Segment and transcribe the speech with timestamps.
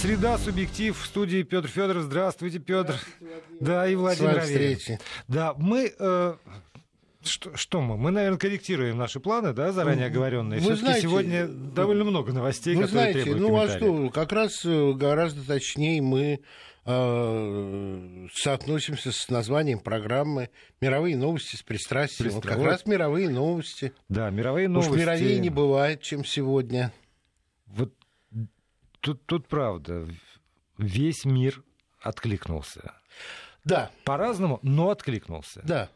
[0.00, 0.98] Среда, субъектив.
[0.98, 2.04] В студии Петр Федоров.
[2.04, 2.94] Здравствуйте, Петр.
[3.60, 4.98] Да, и Владимир Аверин.
[5.28, 5.92] Да, мы...
[5.98, 6.36] Э,
[7.22, 7.98] что, что мы?
[7.98, 10.58] Мы, наверное, корректируем наши планы, да, заранее оговоренные.
[10.60, 14.64] Все-таки знаете, сегодня довольно много новостей, вы которые знаете, требуют ну а что, как раз
[14.64, 16.40] э, гораздо точнее мы
[16.86, 20.48] э, соотносимся с названием программы
[20.80, 22.30] «Мировые новости с пристрастием».
[22.30, 23.92] Вот как раз мировые новости.
[24.08, 24.92] Да, мировые новости.
[24.92, 26.90] Уж мировее не бывает, чем сегодня.
[27.66, 27.92] Вот
[29.00, 30.06] тут, тут правда,
[30.78, 31.62] весь мир
[32.00, 32.94] откликнулся.
[33.64, 33.90] Да.
[34.04, 35.60] По-разному, но откликнулся.
[35.64, 35.90] Да.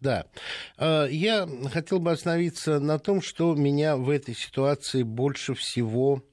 [0.00, 0.26] Да.
[0.76, 6.24] А, я хотел бы остановиться на том, что меня в этой ситуации больше всего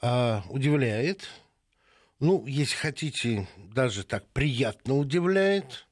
[0.00, 1.28] а, удивляет.
[2.20, 5.86] Ну, если хотите, даже так приятно удивляет,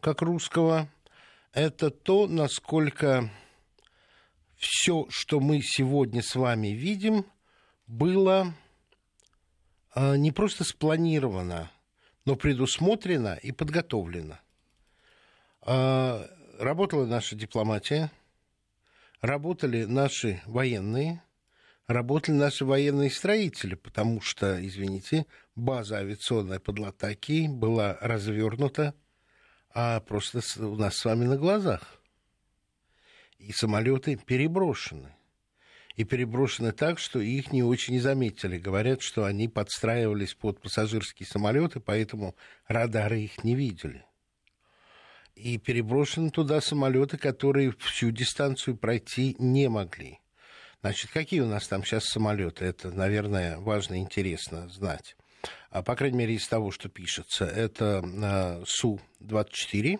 [0.00, 0.88] как русского,
[1.52, 3.30] это то, насколько
[4.56, 7.24] все, что мы сегодня с вами видим,
[7.86, 8.54] было
[9.96, 11.70] не просто спланировано,
[12.24, 14.38] но предусмотрено и подготовлено.
[15.62, 18.10] А, работала наша дипломатия,
[19.20, 21.22] работали наши военные,
[21.86, 28.94] работали наши военные строители, потому что, извините, база авиационная под Латакией была развернута
[29.78, 32.00] а просто у нас с вами на глазах.
[33.36, 35.14] И самолеты переброшены
[35.96, 38.58] и переброшены так, что их не очень заметили.
[38.58, 42.36] Говорят, что они подстраивались под пассажирские самолеты, поэтому
[42.68, 44.04] радары их не видели.
[45.34, 50.20] И переброшены туда самолеты, которые всю дистанцию пройти не могли.
[50.82, 52.64] Значит, какие у нас там сейчас самолеты?
[52.66, 55.16] Это, наверное, важно и интересно знать.
[55.70, 57.44] А, по крайней мере, из того, что пишется.
[57.46, 59.98] Это а, Су-24,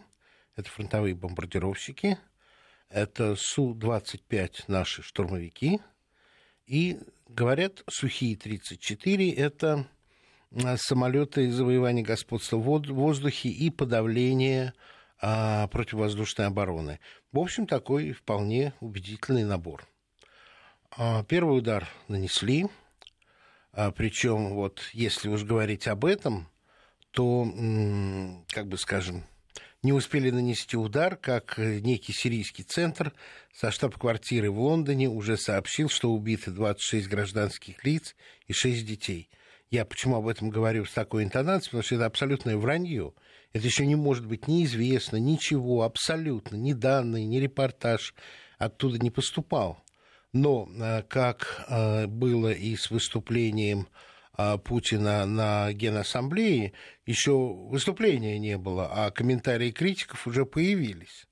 [0.56, 2.18] это фронтовые бомбардировщики–
[2.88, 5.80] это Су-25 наши штурмовики.
[6.66, 9.86] И, говорят, Сухие-34– это
[10.52, 14.74] а, самолеты завоевания господства в воздухе и подавления
[15.20, 17.00] а, противовоздушной обороны.
[17.32, 19.86] В общем, такой вполне убедительный набор.
[20.90, 22.66] А, первый удар нанесли,
[23.72, 26.48] а, причем вот если уж говорить об этом,
[27.10, 27.46] то,
[28.48, 29.24] как бы скажем,
[29.86, 33.12] не успели нанести удар, как э, некий сирийский центр
[33.54, 38.16] со штаб-квартиры в Лондоне уже сообщил, что убиты 26 гражданских лиц
[38.48, 39.30] и 6 детей.
[39.70, 41.70] Я почему об этом говорю с такой интонацией?
[41.70, 43.12] Потому что это абсолютное вранье.
[43.52, 48.12] Это еще не может быть неизвестно, ничего, абсолютно, ни данные, ни репортаж
[48.58, 49.78] оттуда не поступал.
[50.32, 53.86] Но э, как э, было и с выступлением
[54.64, 56.72] Путина на Генассамблее,
[57.06, 61.26] еще выступления не было, а комментарии критиков уже появились.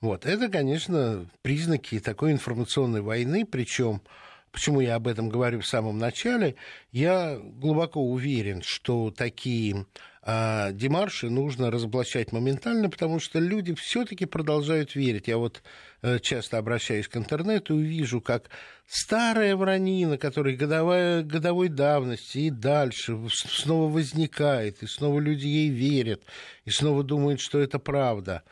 [0.00, 0.26] Вот.
[0.26, 4.02] Это, конечно, признаки такой информационной войны, причем
[4.54, 6.54] Почему я об этом говорю в самом начале?
[6.92, 9.84] Я глубоко уверен, что такие
[10.26, 15.26] а демарши нужно разоблачать моментально, потому что люди все-таки продолжают верить.
[15.26, 15.62] Я вот
[16.02, 18.48] э, часто обращаюсь к интернету и вижу, как
[18.86, 26.22] старая вранина, которая годовая, годовой давности и дальше снова возникает, и снова люди ей верят,
[26.64, 28.44] и снова думают, что это правда.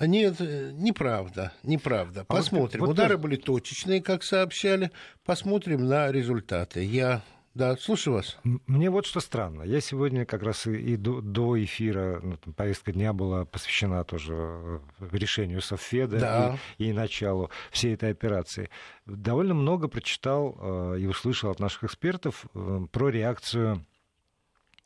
[0.00, 2.24] Нет, э, неправда, неправда.
[2.24, 2.82] Посмотрим.
[2.82, 3.22] А вот, вот Удары тоже...
[3.22, 4.90] были точечные, как сообщали.
[5.24, 6.84] Посмотрим на результаты.
[6.84, 7.22] Я
[7.58, 8.38] да, слушаю вас.
[8.44, 9.62] Мне вот что странно.
[9.62, 14.04] Я сегодня как раз и, и до, до эфира, ну, там, повестка дня была посвящена
[14.04, 14.78] тоже э,
[15.10, 16.58] решению Совфеда да.
[16.78, 18.70] и, и началу всей этой операции.
[19.06, 23.84] Довольно много прочитал э, и услышал от наших экспертов э, про реакцию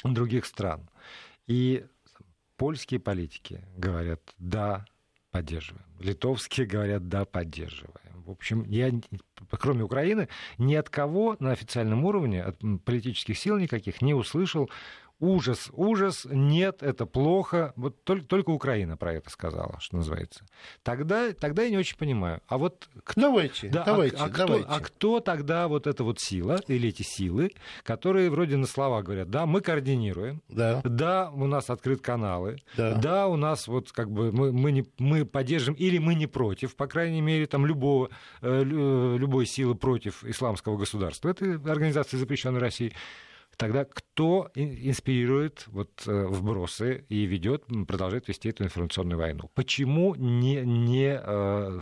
[0.03, 0.89] других стран.
[1.47, 1.85] И
[2.57, 4.87] польские политики говорят, да,
[5.33, 5.85] поддерживаем.
[5.99, 8.23] Литовские говорят, да, поддерживаем.
[8.25, 8.93] В общем, я,
[9.51, 10.29] кроме Украины,
[10.59, 14.71] ни от кого на официальном уровне, от политических сил никаких, не услышал
[15.23, 17.73] ужас, ужас, нет, это плохо.
[17.77, 20.45] Вот только, только Украина про это сказала, что называется.
[20.83, 22.43] Тогда, тогда я не очень понимаю.
[22.49, 24.65] А вот кто, давайте, да, давайте, а, а, давайте.
[24.65, 27.53] Кто, а кто тогда вот эта вот сила или эти силы,
[27.85, 32.97] которые вроде на слова говорят, да, мы координируем, да, да у нас открыт каналы, да,
[32.97, 36.75] да у нас вот как бы мы, мы, не, мы поддержим или мы не против,
[36.75, 38.11] по крайней мере, там любого,
[38.41, 41.29] э, любой силы против исламского государства.
[41.29, 42.93] Это организация запрещенной России.
[43.63, 49.51] Тогда кто инспирирует вот э, вбросы и ведет, продолжает вести эту информационную войну?
[49.55, 51.81] Почему не, не э,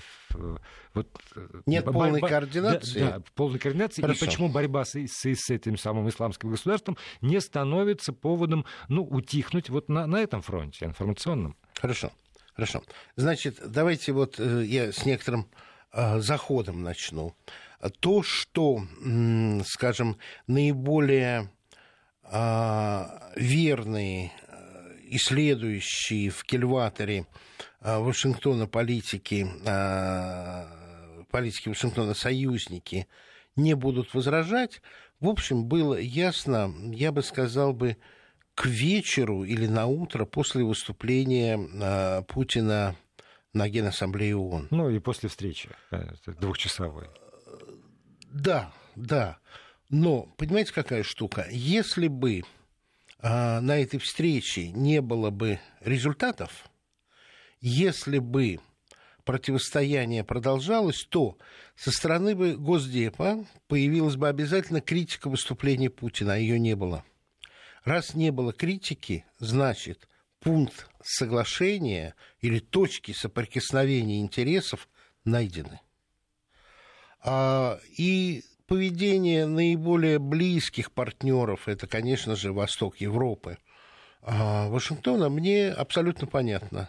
[0.92, 3.00] вот, э, нет борьба, полной координации?
[3.00, 4.02] Да, да, полной координации.
[4.02, 4.24] Хорошо.
[4.24, 9.70] И почему борьба с, с, с этим самым исламским государством не становится поводом ну, утихнуть
[9.70, 11.56] вот на, на этом фронте информационном?
[11.80, 12.12] Хорошо,
[12.54, 12.82] хорошо.
[13.16, 15.48] Значит, давайте вот я с некоторым
[15.92, 17.34] заходом начну.
[18.00, 18.82] То, что,
[19.64, 21.48] скажем, наиболее
[22.30, 24.32] верные
[25.12, 27.26] исследующие в кельваторе
[27.80, 29.44] Вашингтона политики,
[31.30, 33.08] политики Вашингтона союзники
[33.56, 34.80] не будут возражать,
[35.20, 37.98] в общем, было ясно, я бы сказал бы,
[38.54, 42.96] к вечеру или на утро после выступления э, Путина
[43.54, 44.68] на Генассамблее ООН.
[44.70, 45.70] Ну и после встречи
[46.26, 47.06] двухчасовой.
[48.32, 49.38] Да, да.
[49.90, 51.46] Но, понимаете, какая штука?
[51.50, 56.70] Если бы э, на этой встрече не было бы результатов,
[57.60, 58.60] если бы
[59.24, 61.36] противостояние продолжалось, то
[61.74, 67.04] со стороны бы Госдепа появилась бы обязательно критика выступления Путина, а ее не было.
[67.84, 70.08] Раз не было критики, значит,
[70.38, 74.88] пункт соглашения или точки соприкосновения интересов
[75.24, 75.80] найдены.
[77.22, 83.58] А, и поведение наиболее близких партнеров, это, конечно же, Восток Европы,
[84.22, 86.88] а, Вашингтона, мне абсолютно понятно.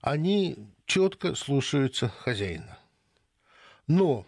[0.00, 0.56] Они
[0.86, 2.78] четко слушаются хозяина.
[3.88, 4.26] Но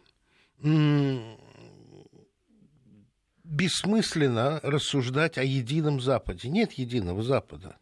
[3.44, 6.48] бессмысленно рассуждать о едином Западе.
[6.48, 7.76] Нет единого Запада.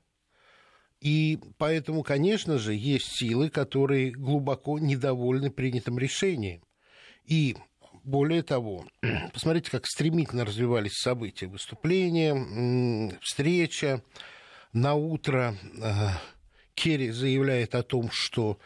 [1.01, 6.63] И поэтому, конечно же, есть силы, которые глубоко недовольны принятым решением.
[7.25, 7.57] И
[8.09, 8.85] более того,
[9.33, 11.47] посмотрите, как стремительно развивались события.
[11.47, 14.03] Выступление, встреча.
[14.73, 16.09] На утро э,
[16.75, 18.59] Керри заявляет о том, что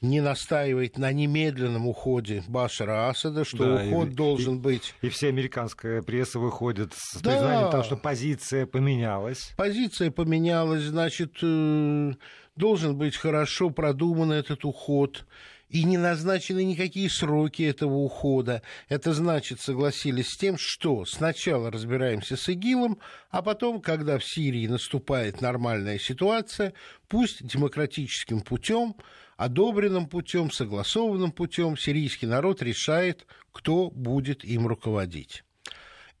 [0.00, 4.94] не настаивает на немедленном уходе Башара Асада, что да, уход и, должен и, быть.
[5.02, 7.30] И вся американская пресса выходит с да.
[7.32, 9.52] признанием того, что позиция поменялась.
[9.56, 12.12] Позиция поменялась, значит, э,
[12.60, 15.26] должен быть хорошо продуман этот уход.
[15.68, 18.62] И не назначены никакие сроки этого ухода.
[18.88, 22.98] Это значит, согласились с тем, что сначала разбираемся с ИГИЛом,
[23.30, 26.72] а потом, когда в Сирии наступает нормальная ситуация,
[27.08, 28.96] пусть демократическим путем
[29.36, 35.44] одобренным путем, согласованным путем сирийский народ решает, кто будет им руководить.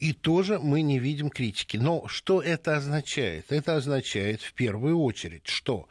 [0.00, 1.76] И тоже мы не видим критики.
[1.76, 3.52] Но что это означает?
[3.52, 5.88] Это означает в первую очередь, что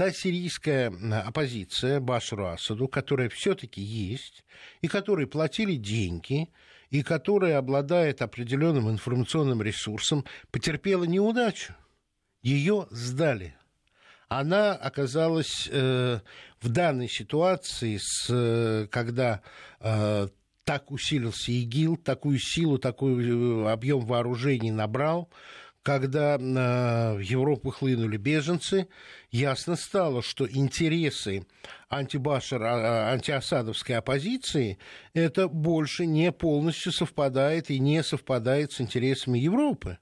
[0.00, 0.90] та сирийская
[1.26, 4.46] оппозиция Башару Асаду, которая все-таки есть,
[4.80, 6.48] и которой платили деньги,
[6.88, 11.74] и которая обладает определенным информационным ресурсом, потерпела неудачу.
[12.40, 13.54] Ее сдали
[14.28, 16.20] она оказалась э,
[16.60, 19.42] в данной ситуации, с, э, когда
[19.80, 20.28] э,
[20.64, 25.28] так усилился ИГИЛ, такую силу, такой э, объем вооружений набрал,
[25.82, 28.88] когда в Европу хлынули беженцы,
[29.30, 31.46] ясно стало, что интересы
[31.88, 34.78] антибашар, а, антиосадовской оппозиции
[35.14, 39.98] это больше не полностью совпадает и не совпадает с интересами Европы.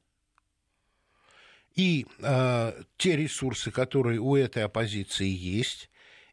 [1.75, 5.91] И э, те ресурсы, которые у этой оппозиции есть,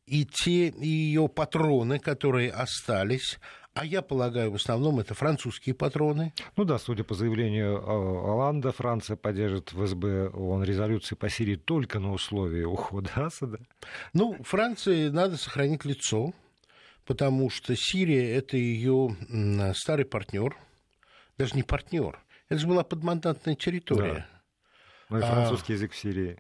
[0.08, 3.40] и те ее патроны, которые остались,
[3.76, 6.34] а я полагаю, в основном это французские патроны.
[6.56, 12.00] Ну да, судя по заявлению Оланда, Франция поддержит в СБ ООН резолюции по Сирии только
[12.00, 13.60] на условии ухода Асада.
[14.14, 16.34] Ну, Франции надо сохранить лицо,
[17.06, 19.14] потому что Сирия это ее
[19.76, 20.58] старый партнер,
[21.38, 22.18] даже не партнер,
[22.48, 24.14] это же была подмандатная территория.
[24.14, 24.26] Да.
[25.10, 26.40] Ну и а, французский а, язык в Сирии.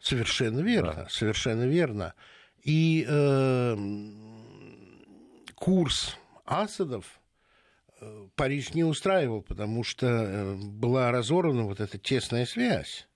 [0.00, 1.06] Совершенно верно, да.
[1.08, 2.14] совершенно верно.
[2.64, 3.76] И э,
[5.54, 7.20] курс Асадов
[8.00, 13.08] э, Париж не устраивал, потому что э, была разорвана вот эта тесная связь.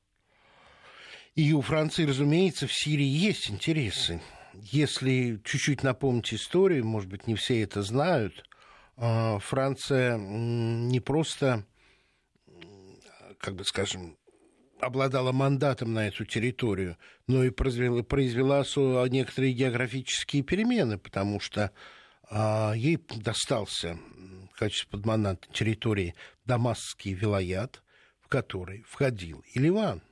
[1.35, 4.23] И у Франции, разумеется, в Сирии есть интересы.
[4.55, 8.45] Если чуть-чуть напомнить историю, может быть, не все это знают,
[8.97, 11.67] э, Франция не просто,
[13.39, 14.17] как бы скажем,
[14.81, 18.63] обладала мандатом на эту территорию, но и произвела, произвела
[19.09, 21.73] некоторые географические перемены, потому что а,
[22.31, 23.99] ей достался
[24.53, 26.15] в качестве подманданта территории
[26.45, 27.83] Дамасский вилаят,
[28.21, 30.03] в который входил и Ливан.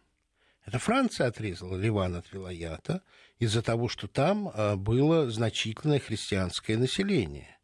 [0.64, 3.02] Это Франция отрезала Ливан от вилаята
[3.38, 7.58] из-за того, что там а, было значительное христианское население.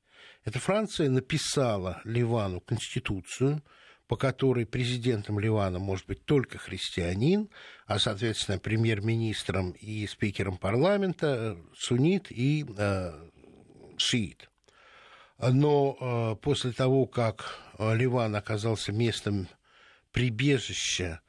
[0.45, 3.63] Это Франция написала Ливану конституцию–
[4.11, 7.49] по которой президентом Ливана может быть только христианин,
[7.87, 13.13] а, соответственно, премьер-министром и спикером парламента суннит и э,
[14.01, 14.51] шиит.
[15.39, 19.49] Но э, после того, как э, Ливан оказался местом
[20.13, 21.21] прибежища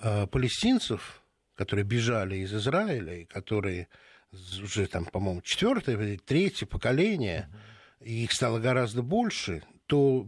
[0.00, 1.22] э, палестинцев,
[1.54, 3.88] которые бежали из Израиля и которые
[4.62, 7.48] уже там, по-моему, четвертое или третье поколение,
[8.00, 10.26] и их стало гораздо больше, то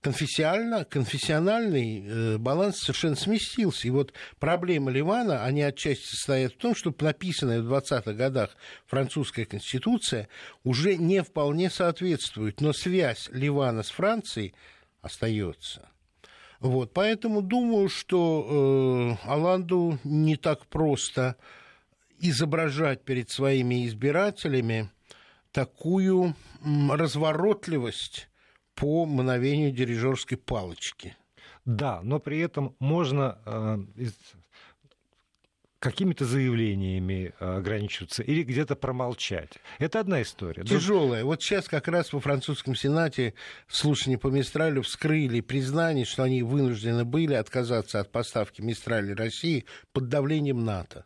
[0.00, 3.88] конфессионально, конфессиональный э, баланс совершенно сместился.
[3.88, 9.44] И вот проблема Ливана, они отчасти состоят в том, что написанная в 20-х годах французская
[9.44, 10.28] конституция
[10.64, 14.54] уже не вполне соответствует, но связь Ливана с Францией
[15.00, 15.88] остается.
[16.60, 21.36] Вот, поэтому думаю, что э, Аланду не так просто
[22.20, 24.90] изображать перед своими избирателями
[25.52, 28.27] такую разворотливость
[28.78, 31.16] по мгновению дирижерской палочки.
[31.64, 33.78] Да, но при этом можно э,
[35.80, 39.50] какими-то заявлениями э, ограничиваться или где-то промолчать.
[39.80, 40.62] Это одна история.
[40.62, 41.24] Тяжелая.
[41.24, 43.34] Вот сейчас как раз во французском Сенате
[43.66, 50.08] слушания по Мистралю вскрыли признание, что они вынуждены были отказаться от поставки Мистрали России под
[50.08, 51.04] давлением НАТО.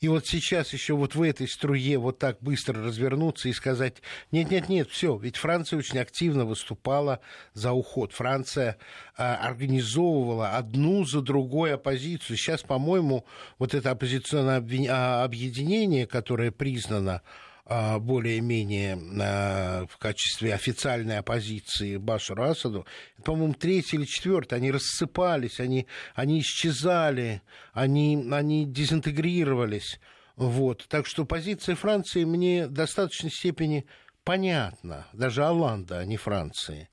[0.00, 3.96] И вот сейчас еще вот в этой струе вот так быстро развернуться и сказать,
[4.32, 7.20] нет-нет-нет, все, ведь Франция очень активно выступала
[7.52, 8.12] за уход.
[8.12, 8.78] Франция
[9.18, 12.38] а, организовывала одну за другой оппозицию.
[12.38, 13.26] Сейчас, по-моему,
[13.58, 17.20] вот это оппозиционное а, объединение, которое признано
[17.66, 22.86] более-менее а, в качестве официальной оппозиции Башару Асаду,
[23.24, 30.00] по-моему, третий или четвертый, они рассыпались, они, они исчезали, они, они дезинтегрировались.
[30.36, 30.86] Вот.
[30.88, 33.86] Так что позиция Франции мне в достаточной степени
[34.24, 36.88] понятна, даже Оланда, а не Франции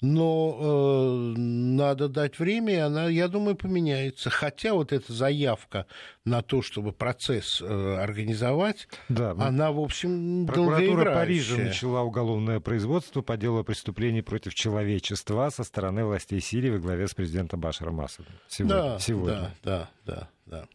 [0.00, 4.30] но э, надо дать время, и она, я думаю, поменяется.
[4.30, 5.86] Хотя вот эта заявка
[6.24, 13.20] на то, чтобы процесс э, организовать, да, она, в общем, Прокуратура Парижа начала уголовное производство
[13.20, 18.00] по делу о преступлении против человечества со стороны властей Сирии во главе с президентом Башаром
[18.00, 18.32] Асадом.
[18.48, 18.76] Сегодня.
[18.76, 19.54] Да, сегодня.
[19.62, 20.68] да, да, да, да.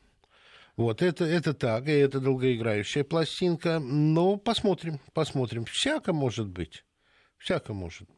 [0.78, 3.80] Вот это, это так, и это долгоиграющая пластинка.
[3.80, 5.66] Но посмотрим, посмотрим.
[5.66, 6.84] Всяко может быть.
[7.38, 8.15] Всяко может быть.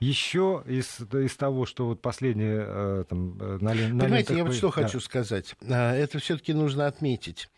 [0.00, 4.54] Еще из, из того, что вот последнее э, там, э, на, на Понимаете, я вот
[4.54, 4.82] что да.
[4.82, 5.54] хочу сказать.
[5.68, 7.48] А, это все-таки нужно отметить.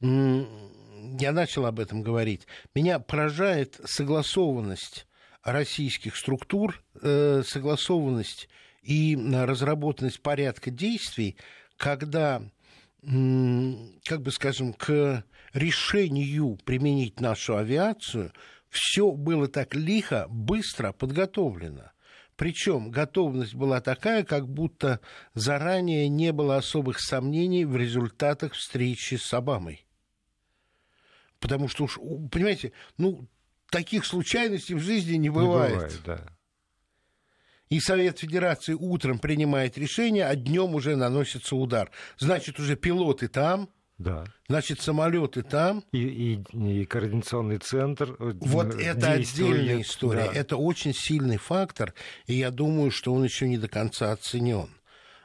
[0.00, 2.46] Я начал об этом говорить.
[2.74, 5.06] Меня поражает согласованность
[5.42, 8.48] российских структур, э, согласованность
[8.82, 11.36] и разработанность порядка действий,
[11.76, 12.42] когда,
[13.02, 18.32] как бы скажем, к решению применить нашу авиацию–
[18.70, 21.90] все было так лихо, быстро подготовлено.
[22.36, 25.00] Причем готовность была такая, как будто
[25.34, 29.86] заранее не было особых сомнений в результатах встречи с Обамой.
[31.38, 31.98] Потому что уж,
[32.30, 33.28] понимаете, ну,
[33.70, 35.70] таких случайностей в жизни не бывает.
[35.70, 36.36] Не бывает да.
[37.68, 41.90] И Совет Федерации утром принимает решение, а днем уже наносится удар.
[42.18, 43.68] Значит, уже пилоты там,
[44.00, 44.24] да.
[44.48, 45.84] Значит, самолеты там.
[45.92, 48.16] И, и, и координационный центр.
[48.18, 50.24] Э, вот это отдельная история.
[50.24, 50.32] Да.
[50.32, 51.92] Это очень сильный фактор,
[52.26, 54.70] и я думаю, что он еще не до конца оценен.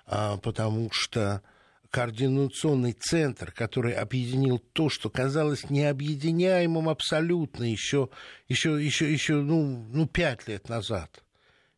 [0.05, 1.41] А, потому что
[1.89, 8.09] координационный центр, который объединил то, что казалось необъединяемым абсолютно еще,
[8.49, 11.23] еще, еще, еще ну, ну, пять лет назад.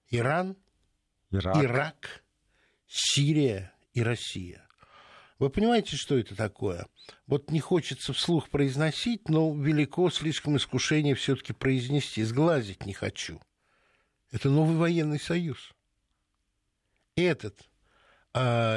[0.09, 0.57] Иран,
[1.29, 1.63] Ирак.
[1.63, 2.23] Ирак,
[2.87, 4.66] Сирия и Россия.
[5.39, 6.88] Вы понимаете, что это такое?
[7.27, 12.24] Вот не хочется вслух произносить, но велико слишком искушение все-таки произнести.
[12.24, 13.39] Сглазить не хочу.
[14.32, 15.74] Это новый военный союз.
[17.15, 17.70] Этот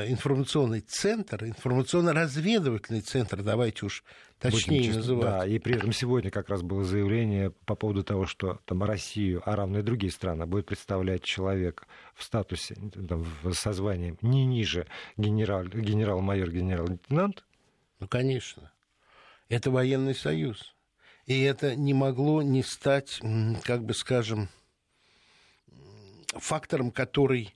[0.09, 4.05] информационный центр, информационно-разведывательный центр, давайте уж
[4.39, 5.25] точнее честны, называть.
[5.25, 9.43] Да, и при этом сегодня как раз было заявление по поводу того, что там Россию,
[9.45, 12.77] а равно и другие страны, будет представлять человек в статусе,
[13.09, 14.87] там, со званием не ниже
[15.17, 17.45] генерал, генерал-майор, генерал-лейтенант.
[17.99, 18.73] Ну, конечно.
[19.49, 20.75] Это военный союз.
[21.27, 23.21] И это не могло не стать,
[23.63, 24.49] как бы скажем,
[26.29, 27.55] фактором, который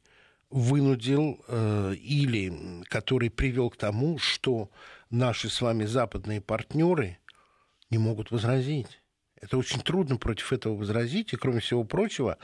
[0.55, 4.71] вынудил э, или который привел к тому, что
[5.11, 7.19] наши с вами западные партнеры
[7.91, 9.03] не могут возразить.
[9.41, 12.39] Это очень трудно против этого возразить, и, кроме всего прочего,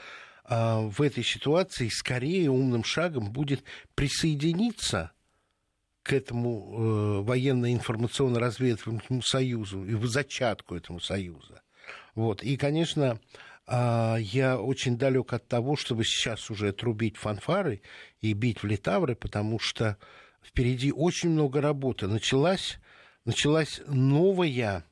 [0.44, 3.62] э, в этой ситуации скорее умным шагом будет
[3.94, 5.12] присоединиться
[6.02, 11.62] к этому э, военно-информационно-разведывательному союзу и в зачатку этому союза.
[12.16, 12.42] Вот.
[12.42, 13.20] И, конечно, а,
[13.70, 17.82] я очень далек от того, чтобы сейчас уже трубить фанфары
[18.20, 19.96] и бить в литавры, потому что
[20.42, 22.08] впереди очень много работы.
[22.08, 22.78] Началась,
[23.24, 24.84] началась новая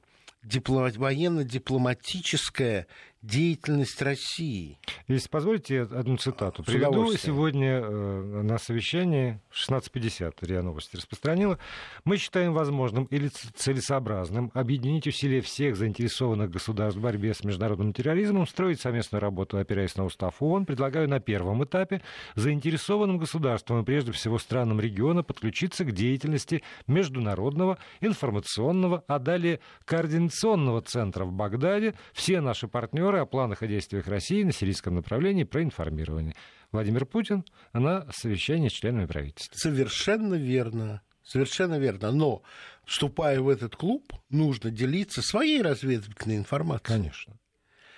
[0.45, 2.87] дипломат, военно-дипломатическая
[3.23, 4.79] деятельность России.
[5.09, 7.13] Если позволите, одну цитату приведу.
[7.17, 11.59] Сегодня э, на совещании 16.50 РИА Новости распространила.
[12.05, 18.47] Мы считаем возможным или целесообразным объединить усилия всех заинтересованных государств в борьбе с международным терроризмом,
[18.47, 20.67] строить совместную работу, опираясь на устав ООН.
[20.67, 22.03] Предлагаю на первом этапе
[22.37, 30.83] заинтересованным государствам и прежде всего странам региона подключиться к деятельности Международного информационного, а далее координационного
[30.83, 31.95] центра в Багдаде.
[32.13, 36.35] Все наши партнеры о планах и действиях России на сирийском направлении проинформированы.
[36.73, 39.57] Владимир Путин на совещании с членами правительства.
[39.57, 41.03] Совершенно верно.
[41.23, 42.11] Совершенно верно.
[42.13, 42.43] Но,
[42.85, 46.97] вступая в этот клуб, нужно делиться своей разведывательной информацией.
[46.97, 47.39] Конечно.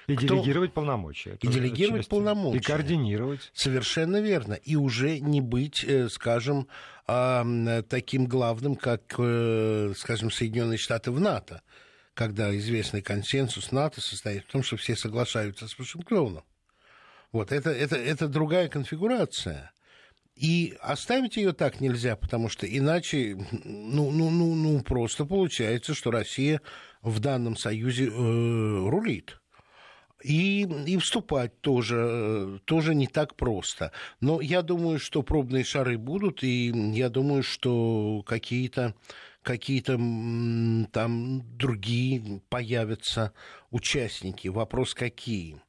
[0.09, 0.35] И Кто...
[0.35, 1.39] делегировать полномочия.
[1.41, 2.11] И делегировать части.
[2.11, 2.59] полномочия.
[2.59, 3.51] И координировать.
[3.55, 4.55] Совершенно верно.
[4.55, 6.67] И уже не быть, э, скажем,
[7.07, 11.63] таким главным, как, э, скажем, Соединенные Штаты в НАТО,
[12.21, 16.45] когда известный консенсус НАТО состоит в том, что все соглашаются с Вашингтоном.
[17.33, 19.73] Вот это, это, это другая конфигурация.
[20.35, 26.11] И оставить ее так нельзя, потому что иначе, ну, ну, ну, ну просто получается, что
[26.11, 26.61] Россия
[27.01, 29.41] в данном союзе э, рулит.
[30.23, 33.93] И, и вступать тоже, тоже не так просто.
[34.21, 38.95] Но я думаю, что пробные шары будут, и я думаю, что какие-то
[39.43, 39.93] какие-то
[40.93, 43.33] там другие появятся
[43.71, 44.49] участники.
[44.49, 45.61] Вопрос какие?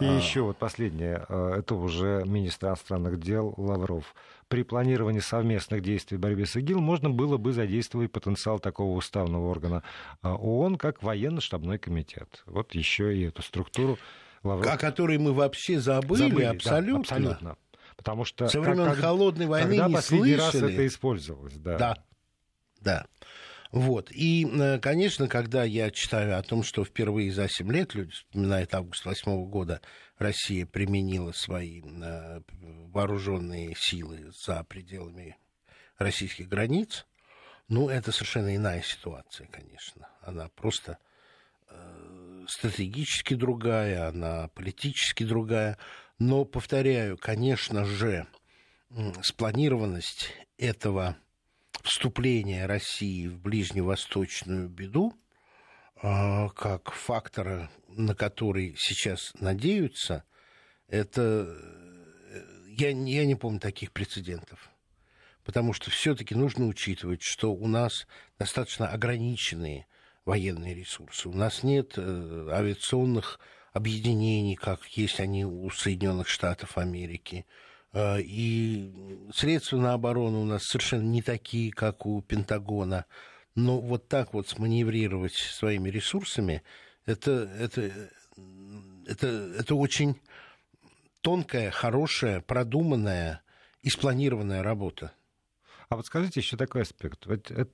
[0.00, 0.16] И а...
[0.16, 4.14] еще вот последнее, э, это уже министр иностранных дел Лавров.
[4.46, 9.48] При планировании совместных действий в борьбе с ИГИЛ можно было бы задействовать потенциал такого уставного
[9.50, 9.82] органа
[10.22, 12.42] э, ООН, как военно-штабной комитет.
[12.46, 13.98] Вот еще и эту структуру
[14.44, 14.72] Лавров...
[14.72, 16.92] О которой мы вообще забыли, забыли абсолютно.
[16.94, 17.56] Да, абсолютно.
[17.96, 20.62] Потому что со времен как, холодной войны когда не последний слышали.
[20.62, 21.76] раз это использовалось, да.
[21.76, 21.96] Да,
[22.80, 23.06] да.
[23.70, 24.10] Вот.
[24.10, 28.74] И, э, конечно, когда я читаю о том, что впервые за 7 лет, люди вспоминают
[28.74, 29.80] август 8 года,
[30.16, 35.36] Россия применила свои э, вооруженные силы за пределами
[35.98, 37.06] российских границ,
[37.68, 40.08] ну, это совершенно иная ситуация, конечно.
[40.22, 40.96] Она просто
[41.68, 45.76] э, стратегически другая, она политически другая.
[46.18, 48.26] Но, повторяю, конечно же,
[49.22, 51.16] спланированность этого
[51.82, 55.14] вступления России в ближневосточную беду,
[56.00, 60.24] а, как фактора, на который сейчас надеются,
[60.88, 64.70] это э, я, я не помню таких прецедентов.
[65.44, 68.06] Потому что все-таки нужно учитывать, что у нас
[68.38, 69.86] достаточно ограниченные
[70.24, 71.28] военные ресурсы.
[71.28, 73.40] У нас нет э, авиационных
[73.72, 77.46] объединений, как есть они у Соединенных Штатов Америки.
[77.92, 78.92] А, и
[79.32, 83.06] средства на оборону у нас совершенно не такие, как у Пентагона.
[83.54, 86.62] Но вот так вот сманеврировать своими ресурсами,
[87.06, 87.90] это, это,
[89.06, 90.20] это, это очень
[91.22, 93.42] тонкая, хорошая, продуманная
[93.82, 95.12] и спланированная работа.
[95.88, 97.26] А вот скажите еще такой аспект.
[97.26, 97.70] Вот это,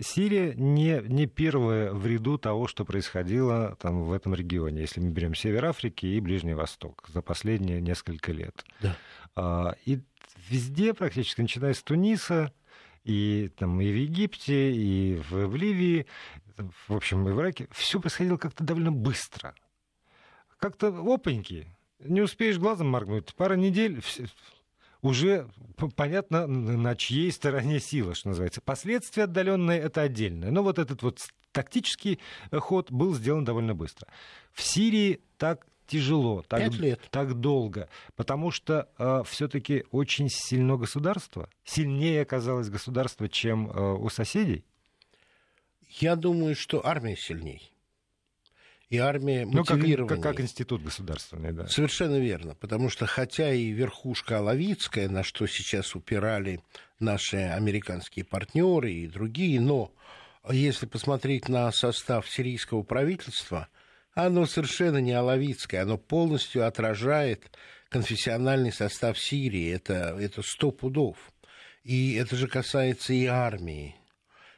[0.00, 5.10] Сирия не, не первая в ряду того, что происходило там, в этом регионе, если мы
[5.10, 8.64] берем Север Африки и Ближний Восток за последние несколько лет.
[8.80, 8.96] Да.
[9.36, 10.00] А, и
[10.48, 12.52] везде, практически, начиная с Туниса,
[13.04, 16.06] и, там, и в Египте, и в, в Ливии,
[16.88, 19.54] в общем, и в Ираке, все происходило как-то довольно быстро.
[20.58, 21.66] Как-то опаньки.
[22.00, 23.34] Не успеешь глазом моргнуть.
[23.34, 24.00] Пара недель,
[25.02, 25.48] уже
[25.96, 28.60] понятно, на чьей стороне сила, что называется.
[28.60, 30.50] Последствия отдаленные это отдельное.
[30.50, 31.20] Но вот этот вот
[31.52, 32.20] тактический
[32.52, 34.08] ход был сделан довольно быстро.
[34.52, 37.00] В Сирии так тяжело, так, лет.
[37.10, 44.08] так долго, потому что э, все-таки очень сильно государство, сильнее оказалось государство, чем э, у
[44.08, 44.64] соседей.
[45.88, 47.72] Я думаю, что армия сильней
[48.90, 49.96] и армия мотивированнее.
[49.96, 51.68] Ну, как, как, как институт государственный, да.
[51.68, 56.60] Совершенно верно, потому что хотя и верхушка Алавицкая, на что сейчас упирали
[56.98, 59.92] наши американские партнеры и другие, но
[60.50, 63.68] если посмотреть на состав сирийского правительства,
[64.12, 67.56] оно совершенно не алавитское, оно полностью отражает
[67.88, 71.16] конфессиональный состав Сирии, это, это сто пудов.
[71.84, 73.96] И это же касается и армии.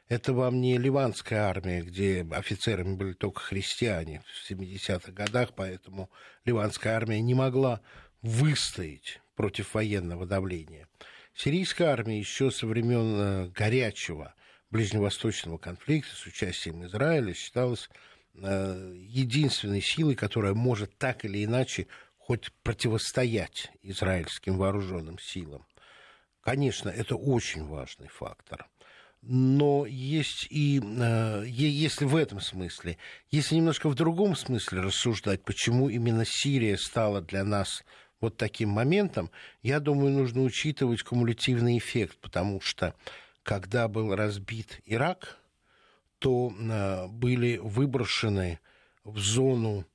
[0.08, 6.10] Это вам не ливанская армия, где офицерами были только христиане в 70-х годах, поэтому
[6.44, 7.80] ливанская армия не могла
[8.20, 10.88] выстоять против военного давления.
[11.34, 14.34] Сирийская армия еще со времен э, горячего
[14.70, 17.88] ближневосточного конфликта с участием Израиля считалась
[18.34, 21.86] э, единственной силой, которая может так или иначе
[22.18, 25.66] хоть противостоять израильским вооруженным силам.
[26.40, 28.68] Конечно, это очень важный фактор.
[29.22, 32.98] Но есть и, э, если в этом смысле,
[33.30, 37.84] если немножко в другом смысле рассуждать, почему именно Сирия стала для нас
[38.20, 39.30] вот таким моментом,
[39.62, 42.94] я думаю, нужно учитывать кумулятивный эффект, потому что
[43.44, 45.38] когда был разбит Ирак,
[46.18, 48.58] то э, были выброшены
[49.04, 49.86] в зону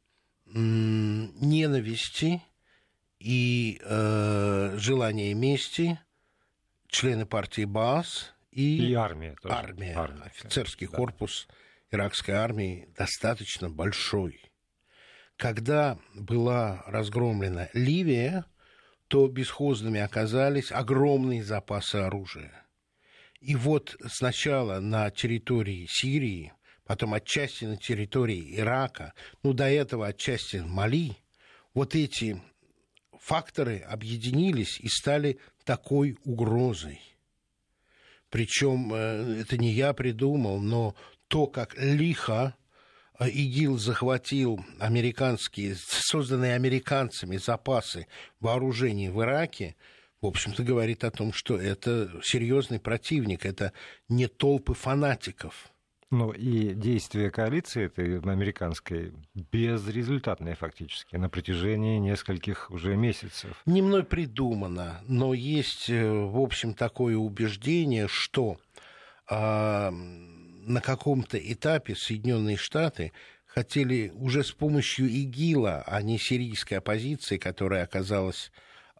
[0.45, 2.41] ненависти
[3.19, 5.99] и э, желания мести
[6.87, 9.35] члены партии БААС и, и армия.
[9.39, 9.53] Тоже.
[9.53, 10.97] Армия, армия, офицерский да.
[10.97, 11.47] корпус
[11.91, 14.41] иракской армии достаточно большой.
[15.35, 18.45] Когда была разгромлена Ливия,
[19.07, 22.65] то бесхозными оказались огромные запасы оружия.
[23.39, 26.51] И вот сначала на территории Сирии,
[26.83, 31.15] потом отчасти на территории Ирака, ну до этого отчасти Мали,
[31.75, 32.41] вот эти
[33.21, 36.99] факторы объединились и стали такой угрозой.
[38.29, 40.95] Причем э, это не я придумал, но
[41.27, 42.55] то, как лихо
[43.19, 48.07] э, ИГИЛ захватил американские, созданные американцами запасы
[48.39, 49.75] вооружений в Ираке,
[50.21, 53.71] в общем-то, говорит о том, что это серьезный противник, это
[54.09, 55.69] не толпы фанатиков–
[56.09, 63.61] ну и действия коалиции этой американской безрезультатные фактически на протяжении нескольких уже месяцев.
[63.65, 68.57] Не придумано, но есть, э, в общем, такое убеждение, что
[69.29, 73.11] э, на каком-то этапе Соединенные Штаты
[73.45, 78.51] хотели уже с помощью ИГИЛа, а не сирийской оппозиции, которая оказалась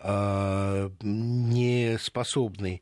[0.02, 2.82] э, неспособной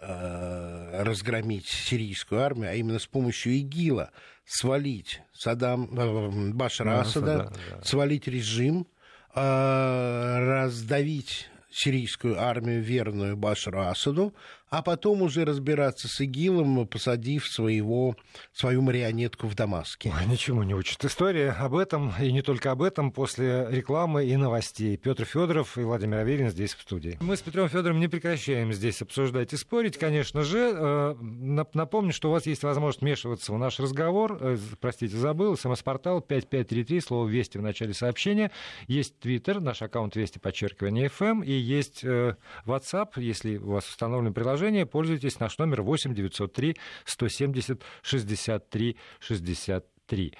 [0.00, 4.10] разгромить сирийскую армию, а именно с помощью ИГИЛа
[4.46, 7.82] свалить Саддам, э, Башара Асада, да, да.
[7.82, 8.86] свалить режим,
[9.34, 14.34] э, раздавить сирийскую армию, верную Башару Асаду,
[14.68, 18.16] а потом уже разбираться с ИГИЛом, посадив своего,
[18.52, 20.12] свою марионетку в Дамаске.
[20.14, 24.36] Ой, ничему не учит история об этом, и не только об этом, после рекламы и
[24.36, 24.96] новостей.
[24.96, 27.16] Петр Федоров и Владимир Аверин здесь в студии.
[27.20, 30.72] Мы с Петром Федоровым не прекращаем здесь обсуждать и спорить, конечно же.
[30.74, 34.36] Э, напомню, что у вас есть возможность вмешиваться в наш разговор.
[34.40, 35.56] Э, простите, забыл.
[35.56, 38.50] СМС-портал 5533, слово «Вести» в начале сообщения.
[38.88, 44.34] Есть Твиттер, наш аккаунт «Вести», подчеркивание «ФМ», и есть э, WhatsApp, если у вас установлен
[44.34, 50.34] приложение приложение, пользуйтесь наш номер 8 903 170 63 63.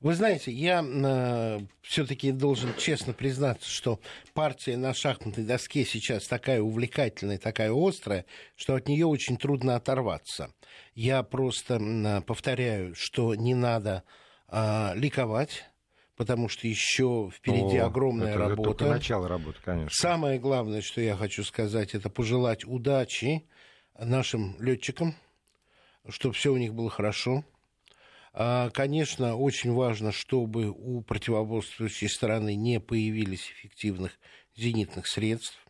[0.00, 3.98] Вы знаете, я э, все-таки должен честно признаться, что
[4.34, 8.24] партия на шахматной доске сейчас такая увлекательная, такая острая,
[8.56, 10.52] что от нее очень трудно оторваться.
[10.94, 14.04] Я просто э, повторяю, что не надо
[14.48, 15.64] э, ликовать
[16.18, 18.70] потому что еще впереди О, огромная это, работа.
[18.70, 19.90] Это только начало работы, конечно.
[19.92, 23.46] Самое главное, что я хочу сказать, это пожелать удачи
[23.96, 25.14] нашим летчикам,
[26.08, 27.44] чтобы все у них было хорошо.
[28.32, 34.18] А, конечно, очень важно, чтобы у противоборствующей стороны не появились эффективных
[34.56, 35.64] зенитных средств.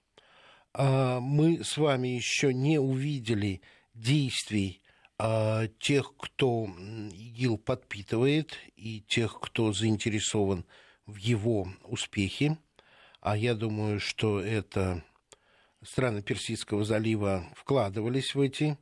[0.73, 3.61] А, мы с вами еще не увидели
[3.93, 4.81] действий
[5.81, 6.67] тех, кто
[7.13, 10.65] ИГИЛ подпитывает, и тех, кто заинтересован
[11.07, 12.59] в его успехе.
[13.21, 15.03] А я думаю, что это
[15.83, 18.79] страны Персидского залива вкладывались в эти,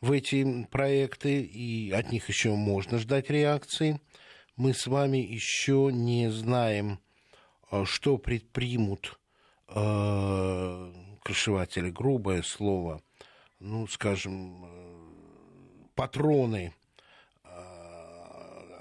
[0.00, 4.00] в эти проекты, и от них еще можно ждать реакции.
[4.56, 7.00] Мы с вами еще не знаем,
[7.70, 9.18] а, что предпримут
[9.68, 13.02] э, крышеватели, грубое слово,
[13.60, 14.64] ну, скажем,
[15.98, 16.72] патроны
[17.42, 17.48] э,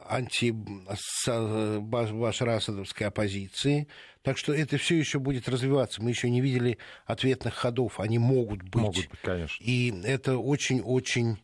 [0.07, 3.87] антибашарасадовской оппозиции.
[4.21, 6.03] Так что это все еще будет развиваться.
[6.03, 6.77] Мы еще не видели
[7.07, 7.99] ответных ходов.
[7.99, 8.75] Они могут быть.
[8.75, 9.63] Могут быть, конечно.
[9.63, 11.39] И это очень-очень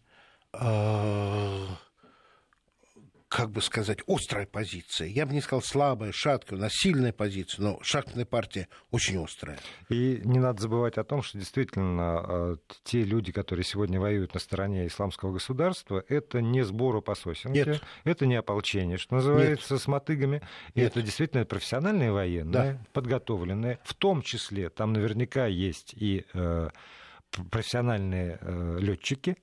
[0.53, 1.65] э,
[3.33, 5.07] как бы сказать, острая позиция.
[5.07, 9.57] Я бы не сказал слабая, шаткая, у нас сильная позиция, но шахматная партия очень острая.
[9.89, 14.39] И не надо забывать о том, что действительно а, те люди, которые сегодня воюют на
[14.39, 17.81] стороне исламского государства, это не сбору по сосенке, Нет.
[18.03, 19.81] это не ополчение, что называется, Нет.
[19.81, 20.43] с мотыгами.
[20.75, 20.91] И Нет.
[20.91, 22.85] это действительно профессиональные военные, да.
[22.93, 23.79] подготовленные.
[23.83, 26.69] В том числе там наверняка есть и э,
[27.49, 29.37] профессиональные э, летчики,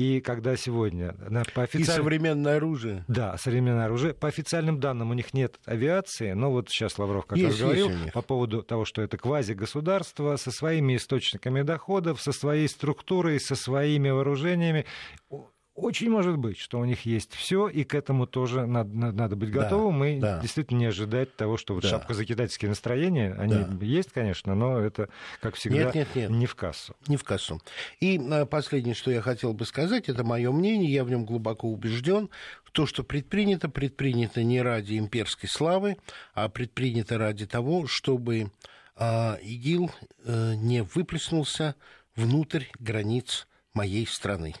[0.00, 1.82] и когда сегодня на, по официаль...
[1.82, 3.04] И современное оружие.
[3.06, 4.14] Да, современное оружие.
[4.14, 7.90] По официальным данным у них нет авиации, но вот сейчас Лавров как есть, раз говорил
[8.14, 14.08] по поводу того, что это квази-государство со своими источниками доходов, со своей структурой, со своими
[14.08, 14.86] вооружениями
[15.80, 19.50] очень может быть, что у них есть все, и к этому тоже надо, надо быть
[19.50, 20.40] готовым, да, и да.
[20.40, 21.88] действительно не ожидать того, что вот да.
[21.88, 23.84] шапкозакидательские настроения, они да.
[23.84, 25.08] есть, конечно, но это,
[25.40, 26.30] как всегда, нет, нет, нет.
[26.30, 26.94] не в кассу.
[27.08, 27.60] Не в кассу.
[28.00, 31.68] И а, последнее, что я хотел бы сказать, это мое мнение, я в нем глубоко
[31.68, 32.30] убежден,
[32.72, 35.96] то, что предпринято, предпринято не ради имперской славы,
[36.34, 38.52] а предпринято ради того, чтобы
[38.96, 39.90] а, ИГИЛ
[40.24, 41.74] а, не выплеснулся
[42.14, 44.54] внутрь границ моей страны.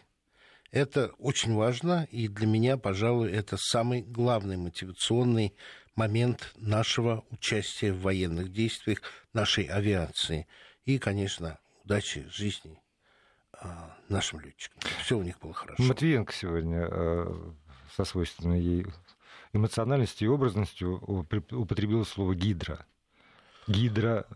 [0.70, 5.54] Это очень важно, и для меня, пожалуй, это самый главный мотивационный
[5.96, 9.02] момент нашего участия в военных действиях
[9.32, 10.46] нашей авиации.
[10.84, 12.80] И, конечно, удачи жизни
[13.52, 14.80] а, нашим летчикам.
[15.02, 15.82] Все у них было хорошо.
[15.82, 17.52] Матвиенко сегодня э,
[17.96, 18.86] со свойственной ей
[19.52, 22.86] эмоциональностью и образностью употребил слово гидра.
[23.66, 24.26] Гидра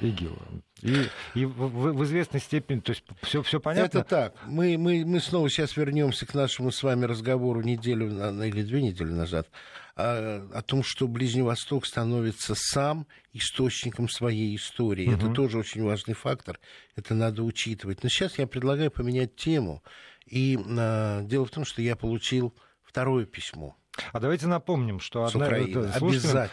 [0.00, 0.42] э, ИГИЛа.
[0.82, 3.98] И, и в, в известной степени, то есть все, все понятно.
[3.98, 4.34] Это так.
[4.46, 8.08] Мы, мы, мы снова сейчас вернемся к нашему с вами разговору неделю
[8.44, 9.48] или две недели назад
[9.96, 15.08] о, о том, что Ближний Восток становится сам источником своей истории.
[15.08, 15.16] Угу.
[15.16, 16.60] Это тоже очень важный фактор.
[16.94, 18.02] Это надо учитывать.
[18.02, 19.82] Но сейчас я предлагаю поменять тему.
[20.26, 23.76] И а, дело в том, что я получил второе письмо
[24.12, 25.90] а давайте напомним, что одна, это,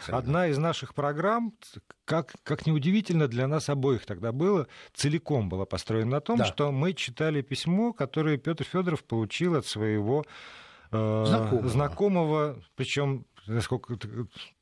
[0.08, 1.54] одна из наших программ,
[2.06, 6.46] как, как неудивительно для нас обоих тогда было, целиком была построена на том, да.
[6.46, 10.24] что мы читали письмо, которое Петр Федоров получил от своего
[10.92, 13.98] э, знакомого, знакомого причем насколько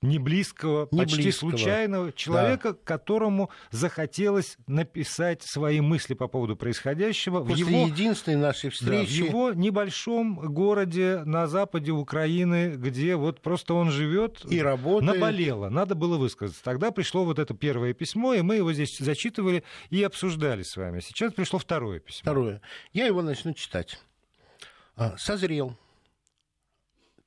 [0.01, 1.49] не близкого, не почти близкого.
[1.49, 2.79] случайного человека, да.
[2.83, 9.25] которому захотелось написать свои мысли по поводу происходящего После в его единственной нашей встречи да,
[9.25, 15.13] в его небольшом городе на западе Украины, где вот просто он живет и работает.
[15.13, 16.63] Наболело, надо было высказаться.
[16.63, 20.99] Тогда пришло вот это первое письмо, и мы его здесь зачитывали и обсуждали с вами.
[20.99, 22.21] Сейчас пришло второе письмо.
[22.21, 22.61] Второе.
[22.93, 23.99] Я его начну читать.
[24.95, 25.77] А, созрел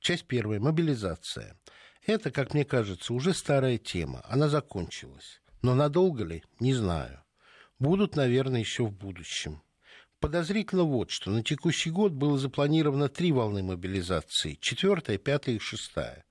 [0.05, 0.59] Часть первая.
[0.59, 1.59] Мобилизация.
[2.05, 4.21] Это, как мне кажется, уже старая тема.
[4.25, 5.41] Она закончилась.
[5.63, 6.43] Но надолго ли?
[6.59, 7.23] Не знаю.
[7.79, 9.63] Будут, наверное, еще в будущем.
[10.19, 14.59] Подозрительно вот, что на текущий год было запланировано три волны мобилизации.
[14.61, 16.23] Четвертая, пятая и шестая.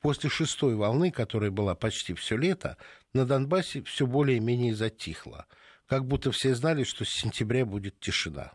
[0.00, 2.76] После шестой волны, которая была почти все лето,
[3.12, 5.46] на Донбассе все более-менее затихло.
[5.86, 8.52] Как будто все знали, что с сентября будет тишина.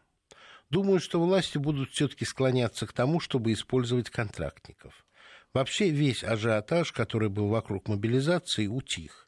[0.71, 5.05] Думаю, что власти будут все-таки склоняться к тому, чтобы использовать контрактников.
[5.53, 9.27] Вообще весь ажиотаж, который был вокруг мобилизации, утих.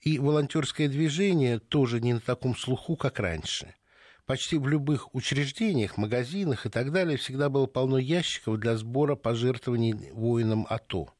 [0.00, 3.74] И волонтерское движение тоже не на таком слуху, как раньше.
[4.24, 10.12] Почти в любых учреждениях, магазинах и так далее всегда было полно ящиков для сбора пожертвований
[10.12, 11.12] воинам АТО.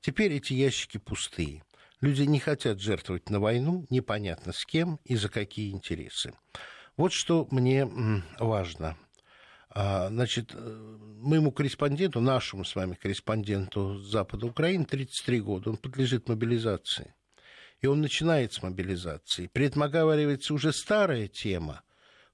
[0.00, 1.62] Теперь эти ящики пустые.
[2.00, 6.34] Люди не хотят жертвовать на войну, непонятно с кем и за какие интересы.
[6.96, 7.88] Вот что мне
[8.40, 8.96] важно.
[9.76, 15.76] А, значит, э, моему корреспонденту, нашему с вами корреспонденту с запада Украины, 33 года, он
[15.76, 17.12] подлежит мобилизации.
[17.80, 19.50] И он начинает с мобилизации.
[19.52, 21.82] При этом оговаривается уже старая тема,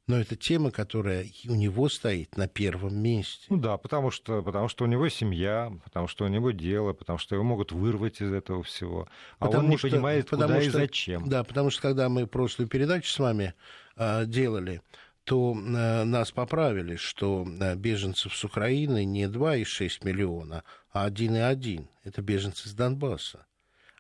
[0.07, 3.47] но это тема, которая у него стоит на первом месте.
[3.49, 7.19] Ну да, потому что, потому что у него семья, потому что у него дело, потому
[7.19, 9.09] что его могут вырвать из этого всего.
[9.39, 11.27] А потому он не что, понимает, куда что, и зачем.
[11.27, 13.55] Да, потому что когда мы прошлую передачу с вами
[13.97, 14.83] а, делали,
[15.25, 21.87] то э, нас поправили, что э, беженцев с Украины не 2,6 миллиона, а 1,1.
[22.05, 23.47] Это беженцы с Донбасса.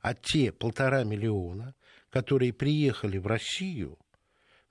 [0.02, 1.74] А те полтора миллиона,
[2.10, 3.98] которые приехали в Россию,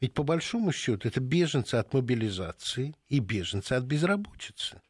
[0.02, 4.82] ведь по большому счету это беженцы от мобилизации и беженцы от безработицы.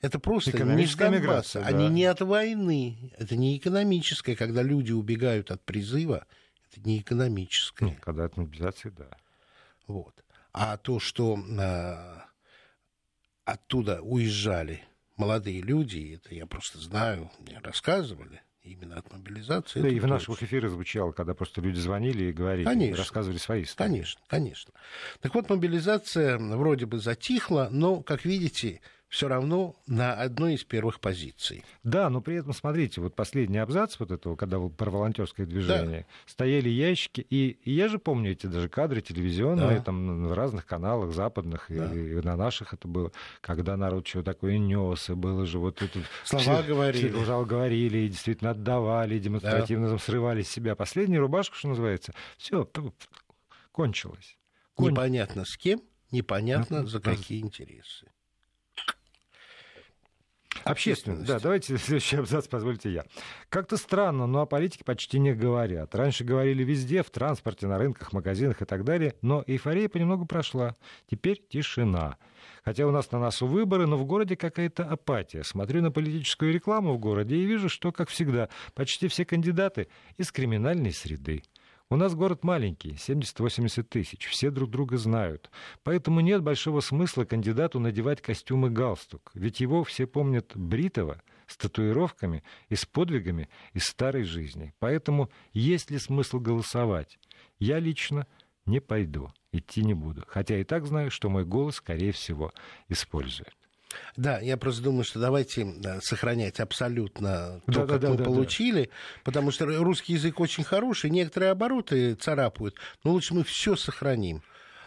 [0.00, 1.66] Это просто не с Донбасса, да.
[1.66, 3.12] они не от войны.
[3.18, 6.26] Это не экономическое, когда люди убегают от призыва,
[6.70, 7.84] это не экономическое.
[7.84, 9.10] Ну, когда от мобилизации, да.
[9.86, 10.21] Вот.
[10.52, 12.20] А то, что э,
[13.44, 14.82] оттуда уезжали
[15.16, 19.80] молодые люди, это я просто знаю, мне рассказывали, именно от мобилизации.
[19.80, 23.62] Да, и в наших эфирах звучало, когда просто люди звонили и говорили, конечно, рассказывали свои
[23.64, 23.88] истории.
[23.88, 24.72] Конечно, конечно.
[25.20, 28.80] Так вот, мобилизация вроде бы затихла, но, как видите,
[29.12, 31.62] все равно на одной из первых позиций.
[31.84, 36.00] Да, но при этом, смотрите, вот последний абзац вот этого, когда вы про волонтерское движение,
[36.00, 36.06] да.
[36.24, 39.82] стояли ящики, и, и я же помню эти даже кадры телевизионные, да.
[39.84, 41.94] там на разных каналах западных, да.
[41.94, 45.82] и, и на наших это было, когда народ что такое нес, и было же вот
[45.82, 46.00] это...
[46.24, 47.08] Слова все, говорили.
[47.10, 49.98] Все говорили, и действительно отдавали, демонстративно да.
[49.98, 50.74] срывали с себя.
[50.74, 52.66] Последняя рубашка, что называется, все
[53.72, 54.38] кончилось.
[54.72, 54.92] Кон...
[54.92, 58.06] Непонятно с кем, непонятно за какие интересы.
[60.64, 61.26] Общественность.
[61.26, 63.04] Да, давайте следующий абзац позвольте я.
[63.48, 65.94] Как-то странно, но о политике почти не говорят.
[65.94, 70.76] Раньше говорили везде, в транспорте, на рынках, магазинах и так далее, но эйфория понемногу прошла.
[71.10, 72.16] Теперь тишина.
[72.64, 75.42] Хотя у нас на носу выборы, но в городе какая-то апатия.
[75.42, 80.30] Смотрю на политическую рекламу в городе и вижу, что, как всегда, почти все кандидаты из
[80.30, 81.42] криминальной среды.
[81.92, 85.50] У нас город маленький, 70-80 тысяч, все друг друга знают.
[85.82, 91.58] Поэтому нет большого смысла кандидату надевать костюм и галстук, ведь его все помнят бритого, с
[91.58, 94.72] татуировками и с подвигами из старой жизни.
[94.78, 97.18] Поэтому есть ли смысл голосовать?
[97.58, 98.26] Я лично
[98.64, 102.54] не пойду, идти не буду, хотя и так знаю, что мой голос, скорее всего,
[102.88, 103.54] используют.
[104.16, 105.66] Да, я просто думаю, что давайте
[106.00, 108.90] сохранять абсолютно то, да, как да, мы да, получили, да.
[109.24, 114.42] потому что русский язык очень хороший, некоторые обороты царапают, но лучше мы все сохраним.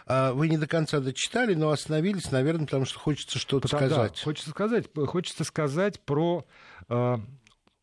[0.06, 4.12] А вы не до конца дочитали, но остановились, наверное, потому что хочется что-то потому, сказать.
[4.14, 6.46] Да, хочется сказать, хочется сказать про,
[6.88, 7.16] э,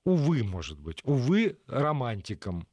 [0.06, 2.66] увы, может быть, увы, романтикам,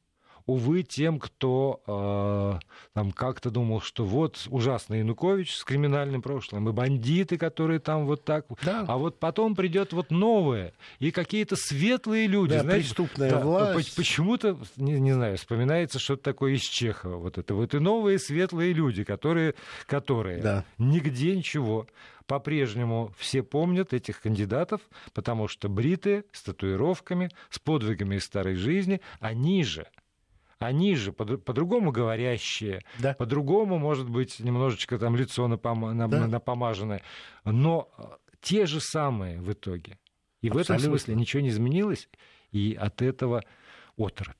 [0.45, 2.59] увы, тем, кто э,
[2.93, 8.23] там как-то думал, что вот ужасный Янукович с криминальным прошлым, и бандиты, которые там вот
[8.23, 8.85] так, да.
[8.87, 12.53] а вот потом придет вот новое, и какие-то светлые люди.
[12.53, 13.95] Да, знаете, преступная да, власть.
[13.95, 18.73] Почему-то, не, не знаю, вспоминается что-то такое из Чехова, вот это вот и новые светлые
[18.73, 19.55] люди, которые,
[19.87, 20.65] которые да.
[20.77, 21.87] нигде ничего
[22.31, 24.79] по-прежнему все помнят этих кандидатов,
[25.13, 29.87] потому что бритые, с татуировками, с подвигами из старой жизни, они же
[30.61, 33.15] они же по-другому говорящие, да.
[33.15, 36.27] по-другому, может быть, немножечко там лицо напом- да.
[36.27, 37.01] напомаженное,
[37.43, 38.03] но э,
[38.41, 39.97] те же самые в итоге.
[40.41, 40.75] И Абсолютно.
[40.75, 42.09] в этом смысле ничего не изменилось,
[42.51, 43.43] и от этого
[43.97, 44.35] оторопь.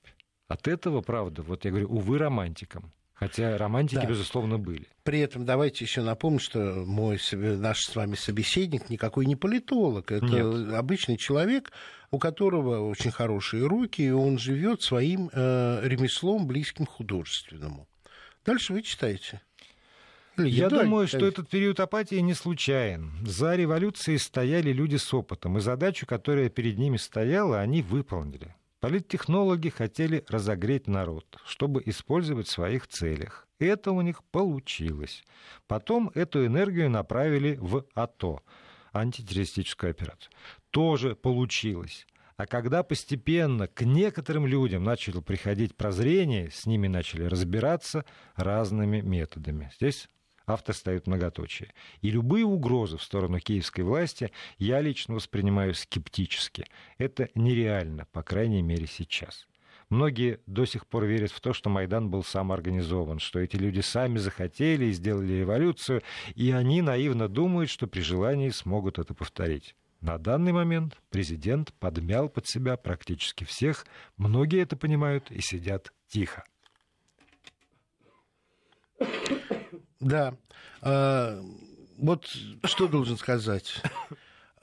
[0.47, 2.91] От этого, правда, вот я говорю, увы, романтикам.
[3.21, 4.07] Хотя романтики, да.
[4.07, 4.87] безусловно, были.
[5.03, 10.11] При этом давайте еще напомним, что мой, наш с вами собеседник никакой не политолог.
[10.11, 10.73] Это Нет.
[10.73, 11.71] обычный человек,
[12.09, 17.87] у которого очень хорошие руки, и он живет своим э, ремеслом, близким художественному.
[18.43, 19.39] Дальше вы читаете.
[20.37, 23.11] Или Я думаю, что этот период апатии не случайен.
[23.23, 28.55] За революцией стояли люди с опытом, и задачу, которая перед ними стояла, они выполнили.
[28.81, 33.47] Политтехнологи хотели разогреть народ, чтобы использовать в своих целях.
[33.59, 35.23] Это у них получилось.
[35.67, 38.41] Потом эту энергию направили в АТО,
[38.91, 40.33] антитеррористическую операцию.
[40.71, 42.07] Тоже получилось.
[42.37, 48.03] А когда постепенно к некоторым людям начало приходить прозрение, с ними начали разбираться
[48.35, 49.71] разными методами.
[49.75, 50.09] Здесь
[50.51, 51.73] автор ставит многоточие.
[52.01, 56.67] И любые угрозы в сторону киевской власти я лично воспринимаю скептически.
[56.97, 59.47] Это нереально, по крайней мере, сейчас.
[59.89, 64.19] Многие до сих пор верят в то, что Майдан был самоорганизован, что эти люди сами
[64.19, 66.01] захотели и сделали революцию,
[66.33, 69.75] и они наивно думают, что при желании смогут это повторить.
[69.99, 73.85] На данный момент президент подмял под себя практически всех,
[74.15, 76.45] многие это понимают и сидят тихо.
[80.01, 80.35] Да.
[80.81, 81.39] А,
[81.97, 82.27] вот
[82.63, 83.81] что должен сказать.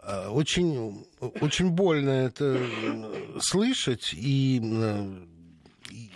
[0.00, 2.60] А, очень, очень больно это
[3.40, 4.60] слышать, и,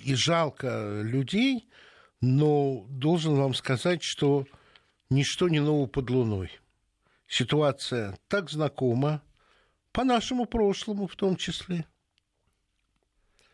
[0.03, 1.69] и жалко людей,
[2.21, 4.47] но должен вам сказать, что
[5.11, 6.51] ничто не ново под луной.
[7.27, 9.23] Ситуация так знакома,
[9.93, 11.87] по нашему прошлому в том числе.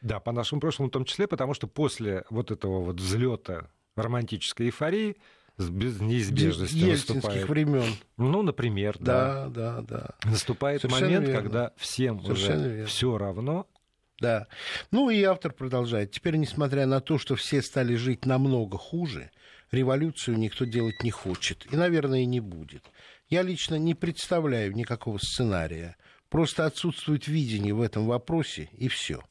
[0.00, 4.66] Да, по нашему прошлому в том числе, потому что после вот этого вот взлета романтической
[4.66, 5.16] эйфории
[5.58, 7.48] с неизбежностью наступает.
[7.48, 7.96] времен.
[8.16, 9.48] Ну, например, да.
[9.48, 10.30] Да, да, да.
[10.30, 11.42] Наступает Совершенно момент, верно.
[11.42, 13.66] когда всем Совершенно уже все равно.
[14.20, 14.46] Да.
[14.90, 16.12] Ну и автор продолжает.
[16.12, 19.30] Теперь, несмотря на то, что все стали жить намного хуже,
[19.70, 21.66] революцию никто делать не хочет.
[21.72, 22.84] И, наверное, и не будет.
[23.28, 25.96] Я лично не представляю никакого сценария.
[26.30, 29.22] Просто отсутствует видение в этом вопросе, и все.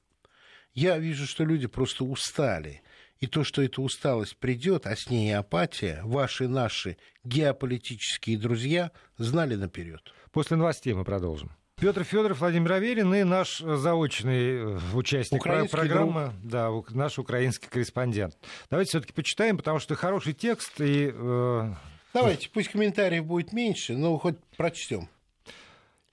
[0.74, 2.82] Я вижу, что люди просто устали
[3.20, 8.92] и то, что эта усталость придет, а с ней и апатия, ваши наши геополитические друзья
[9.18, 10.02] знали наперед.
[10.32, 11.52] После новостей мы продолжим.
[11.80, 16.52] Петр Федоров, Владимир Аверин и наш заочный э, участник украинский программы, друг.
[16.52, 18.36] да, наш украинский корреспондент.
[18.72, 21.12] Давайте все-таки почитаем, потому что хороший текст и.
[21.14, 21.74] Э...
[22.16, 25.08] Давайте, пусть комментариев будет меньше, но хоть прочтем.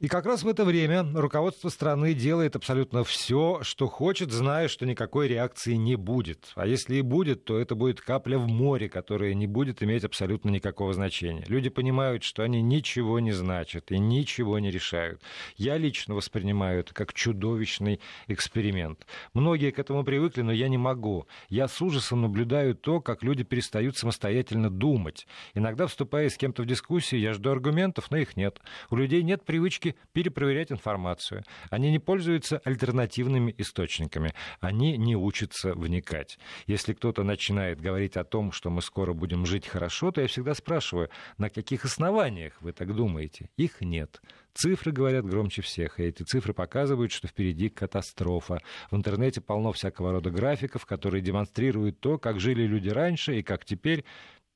[0.01, 4.87] И как раз в это время руководство страны делает абсолютно все, что хочет, зная, что
[4.87, 6.51] никакой реакции не будет.
[6.57, 10.51] А если и будет, то это будет капля в море, которая не будет иметь абсолютно
[10.51, 11.45] никакого значения.
[11.47, 15.23] Люди понимают, что они ничего не значат и ничего не решают.
[15.57, 19.07] Я лично воспринимаю это как чудовищный эксперимент.
[19.33, 21.29] Многие к этому привыкли, но я не могу.
[21.49, 25.29] Я с ужасом наблюдаю то, как люди перестают самостоятельно думать.
[25.55, 28.61] Иногда, вступая с кем-то в дискуссию, я жду аргументов, но их нет.
[28.91, 31.43] У людей нет привычки привычки перепроверять информацию.
[31.71, 34.33] Они не пользуются альтернативными источниками.
[34.61, 36.39] Они не учатся вникать.
[36.67, 40.55] Если кто-то начинает говорить о том, что мы скоро будем жить хорошо, то я всегда
[40.55, 41.09] спрашиваю,
[41.39, 43.51] на каких основаниях вы так думаете?
[43.57, 44.21] Их нет.
[44.55, 48.61] Цифры говорят громче всех, и эти цифры показывают, что впереди катастрофа.
[48.91, 53.65] В интернете полно всякого рода графиков, которые демонстрируют то, как жили люди раньше и как
[53.65, 54.05] теперь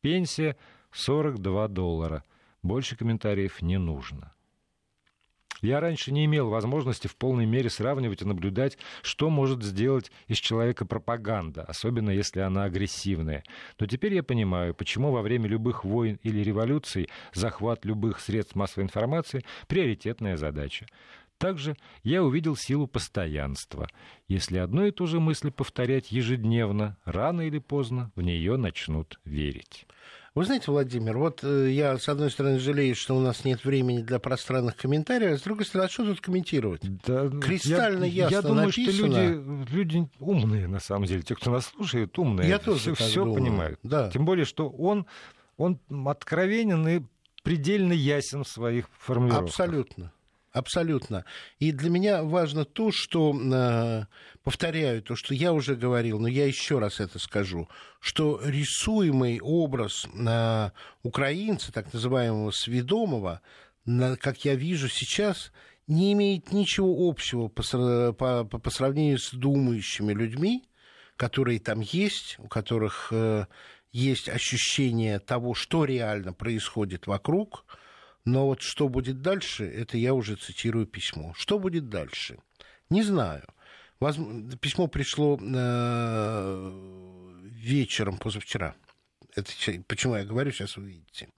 [0.01, 0.57] пенсия
[0.93, 2.22] 42 доллара.
[2.62, 4.33] Больше комментариев не нужно.
[5.61, 10.38] Я раньше не имел возможности в полной мере сравнивать и наблюдать, что может сделать из
[10.38, 13.44] человека пропаганда, особенно если она агрессивная.
[13.78, 18.84] Но теперь я понимаю, почему во время любых войн или революций захват любых средств массовой
[18.84, 20.86] информации– приоритетная задача.
[21.38, 23.88] Также я увидел силу постоянства.
[24.26, 29.86] Если одну и ту же мысль повторять ежедневно, рано или поздно в нее начнут верить.
[30.35, 34.03] Вы знаете, Владимир, вот э, я, с одной стороны, жалею, что у нас нет времени
[34.03, 36.83] для пространных комментариев, а с другой стороны, а что тут комментировать?
[37.07, 38.93] Да, Кристально я, ясно Я думаю, написано.
[38.93, 41.22] что люди, люди умные, на самом деле.
[41.22, 42.49] Те, кто нас слушает, умные.
[42.49, 43.81] Я тоже все, все понимают.
[43.83, 44.11] Да.
[44.11, 45.07] Тем более, что он,
[45.57, 47.03] он откровенен и
[47.43, 49.49] предельно ясен в своих формулировках.
[49.49, 50.12] Абсолютно.
[50.53, 51.24] Абсолютно.
[51.59, 54.07] И для меня важно то, что, э,
[54.42, 57.68] повторяю, то, что я уже говорил, но я еще раз это скажу,
[58.01, 60.70] что рисуемый образ э,
[61.03, 63.42] украинца, так называемого сведомого,
[64.20, 65.53] как я вижу сейчас,
[65.86, 70.64] не имеет ничего общего по, сравнению с думающими людьми,
[71.16, 73.46] которые там есть, у которых э,
[73.92, 77.66] есть ощущение того, что реально происходит вокруг–
[78.25, 81.33] но вот что будет дальше, это я уже цитирую письмо.
[81.37, 82.39] Что будет дальше?
[82.91, 83.47] Не знаю.
[84.01, 88.77] Возможно, письмо пришло э, вечером позавчера.
[89.35, 89.51] Это,
[89.87, 91.29] почему я говорю, сейчас вы видите.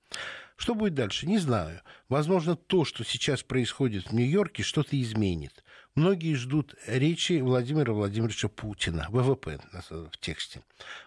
[0.56, 1.26] Что будет дальше?
[1.26, 1.80] Не знаю.
[2.10, 5.64] Возможно, то, что сейчас происходит в Нью-Йорке, что-то изменит.
[5.94, 10.60] Многие ждут речи Владимира Владимировича Путина, ВВП в тексте.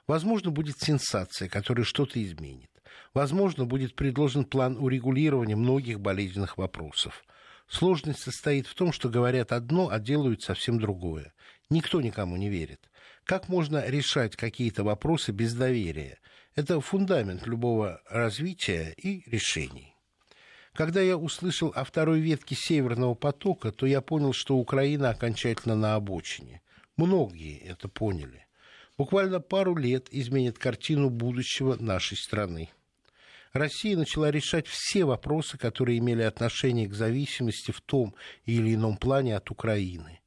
[0.08, 2.73] Возможно, будет сенсация, которая что-то изменит.
[3.14, 7.24] Возможно, будет предложен план урегулирования многих болезненных вопросов.
[7.68, 11.34] Сложность состоит в том, что говорят одно, а делают совсем другое.
[11.70, 12.90] Никто никому не верит.
[13.24, 16.20] Как можно решать какие-то вопросы без доверия?
[16.56, 19.96] Это фундамент любого развития и решений.
[20.74, 25.96] Когда я услышал о второй ветке Северного потока, то я понял, что Украина окончательно на
[25.96, 26.62] обочине.
[26.98, 28.46] Многие это поняли.
[28.98, 32.70] Буквально пару лет изменит картину будущего нашей страны.
[33.54, 39.38] Россия начала решать все вопросы, которые имели отношение к зависимости в том или ином плане
[39.38, 40.22] от Украины.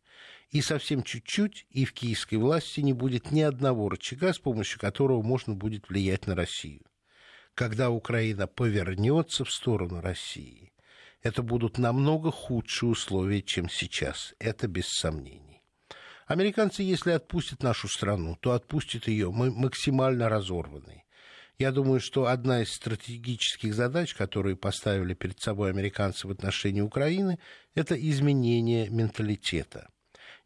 [0.50, 5.22] И совсем чуть-чуть, и в киевской власти не будет ни одного рычага, с помощью которого
[5.22, 6.82] можно будет влиять на Россию.
[7.54, 10.72] Когда Украина повернется в сторону России,
[11.20, 14.34] это будут намного худшие условия, чем сейчас.
[14.38, 15.62] Это без сомнений.
[16.26, 21.05] Американцы, если отпустят нашу страну, то отпустят ее максимально разорванной.
[21.58, 27.38] Я думаю, что одна из стратегических задач, которые поставили перед собой американцы в отношении Украины,
[27.74, 29.88] это изменение менталитета.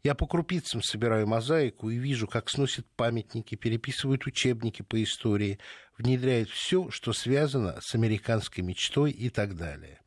[0.03, 5.59] Я по крупицам собираю мозаику и вижу, как сносят памятники, переписывают учебники по истории,
[5.97, 9.99] внедряют все, что связано с американской мечтой и так далее.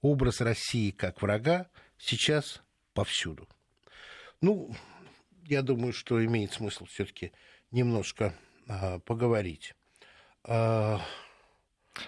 [0.00, 2.62] Образ России как врага сейчас
[2.94, 3.48] повсюду.
[4.40, 4.74] Ну,
[5.46, 7.30] я думаю, что имеет смысл все-таки
[7.70, 8.34] немножко
[8.66, 9.74] а, поговорить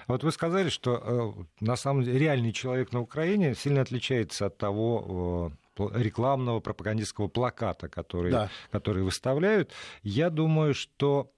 [0.06, 4.56] вот вы сказали, что э, на самом деле реальный человек на Украине сильно отличается от
[4.56, 8.50] того э, рекламного пропагандистского плаката, который, да.
[8.70, 9.72] который выставляют.
[10.02, 11.32] Я думаю, что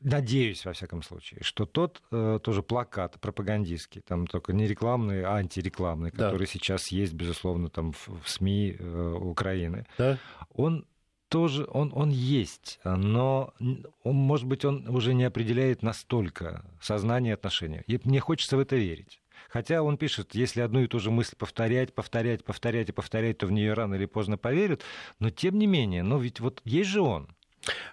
[0.00, 5.34] надеюсь, во всяком случае, что тот э, тоже плакат пропагандистский, там только не рекламный, а
[5.36, 6.26] антирекламный, да.
[6.26, 10.18] который сейчас есть, безусловно, там в, в СМИ э, Украины, да.
[10.54, 10.86] он
[11.28, 13.52] тоже он, он есть, но,
[14.02, 17.82] он, может быть, он уже не определяет настолько сознание отношения.
[17.86, 19.20] И мне хочется в это верить.
[19.48, 23.46] Хотя он пишет, если одну и ту же мысль повторять, повторять, повторять и повторять, то
[23.46, 24.82] в нее рано или поздно поверят.
[25.18, 27.28] Но тем не менее, но ведь вот есть же он.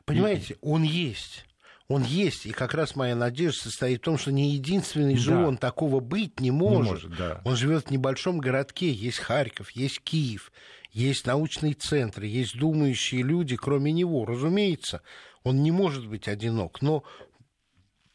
[0.06, 0.58] Понимаете, и...
[0.62, 1.46] он есть.
[1.94, 5.48] Он есть, и как раз моя надежда состоит в том, что не единственный же да.
[5.48, 6.86] он такого быть не может.
[6.86, 7.41] Не может да.
[7.46, 10.52] Он живет в небольшом городке, есть Харьков, есть Киев,
[10.91, 14.26] есть научные центры, есть думающие люди, кроме него.
[14.26, 15.04] Разумеется,
[15.44, 17.04] он не может быть одинок, но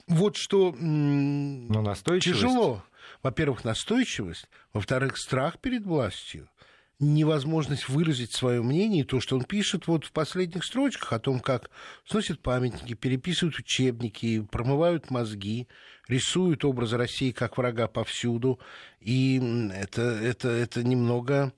[0.09, 2.83] вот что но тяжело.
[3.23, 6.49] Во-первых, настойчивость, во-вторых, страх перед властью.
[7.01, 11.71] Невозможность выразить свое мнение, то, что он пишет вот в последних строчках о том, как
[12.05, 15.69] сносят памятники, переписывают учебники, промывают мозги,
[16.09, 18.59] рисуют образы России как врага повсюду.
[19.01, 19.41] И
[19.73, 21.53] это, это, это немного,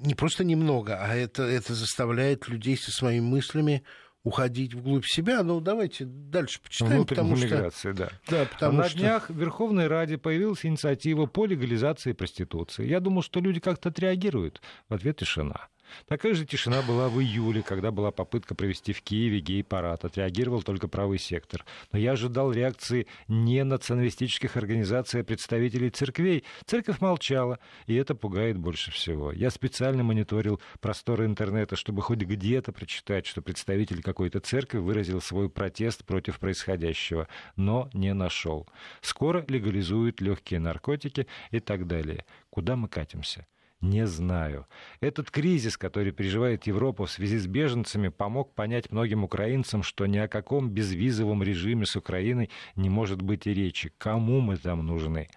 [0.00, 3.82] не просто немного, а это, это заставляет людей со своими мыслями
[4.26, 5.44] уходить вглубь себя.
[5.44, 7.94] Ну, давайте дальше почитаем, потому миграции, что...
[7.94, 8.10] Да.
[8.28, 8.98] Да, потому На что...
[8.98, 12.88] днях в Верховной Раде появилась инициатива по легализации проституции.
[12.88, 14.60] Я думал, что люди как-то отреагируют.
[14.88, 15.68] В ответ тишина.
[16.06, 20.04] Такая же тишина была в июле, когда была попытка провести в Киеве гей-парад.
[20.04, 21.64] Отреагировал только правый сектор.
[21.92, 26.44] Но я ожидал реакции не националистических организаций, а представителей церквей.
[26.64, 29.32] Церковь молчала, и это пугает больше всего.
[29.32, 35.48] Я специально мониторил просторы интернета, чтобы хоть где-то прочитать, что представитель какой-то церкви выразил свой
[35.50, 38.68] протест против происходящего, но не нашел.
[39.00, 42.24] Скоро легализуют легкие наркотики и так далее.
[42.50, 43.46] Куда мы катимся?
[43.82, 44.66] Не знаю.
[45.00, 50.16] Этот кризис, который переживает Европа в связи с беженцами, помог понять многим украинцам, что ни
[50.16, 53.92] о каком безвизовом режиме с Украиной не может быть и речи.
[53.98, 55.28] Кому мы там нужны?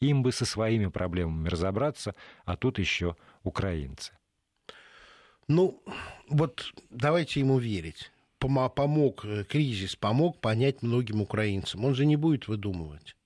[0.00, 2.14] Им бы со своими проблемами разобраться,
[2.44, 4.12] а тут еще украинцы.
[5.48, 5.82] Ну,
[6.28, 8.12] вот давайте ему верить.
[8.38, 11.84] Помог э, кризис, помог понять многим украинцам.
[11.84, 13.16] Он же не будет выдумывать.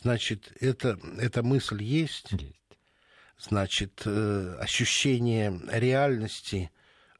[0.00, 2.32] Значит, это, эта мысль есть.
[2.32, 2.57] Есть
[3.38, 6.70] значит, э, ощущение реальности,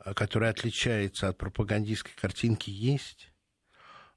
[0.05, 3.31] э, которое отличается от пропагандистской картинки, есть.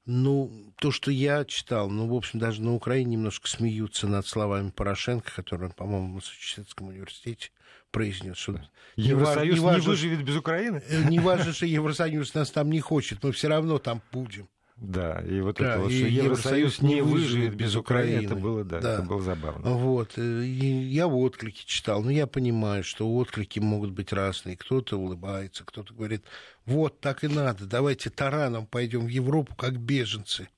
[0.04, 4.70] Ну, то, что я читал, ну, в общем, даже на Украине немножко смеются над словами
[4.70, 7.50] Порошенко, который по-моему, в Массачусетском университете
[7.92, 8.60] произнес, что
[8.96, 10.82] Евросоюз не, важно, не выживет без Украины.
[10.88, 14.48] Э, не важно, что Евросоюз нас там не хочет, мы все равно там будем.
[14.82, 18.80] Да, и вот да, это вот, что Евросоюз не выживет без Украины, это было, да,
[18.80, 19.70] да, это было забавно.
[19.70, 24.56] Вот, э, и я отклики читал, но я понимаю, что отклики могут быть разные.
[24.56, 26.24] Кто-то улыбается, кто-то говорит,
[26.66, 30.48] вот так и надо, давайте тараном пойдем в Европу, как беженцы.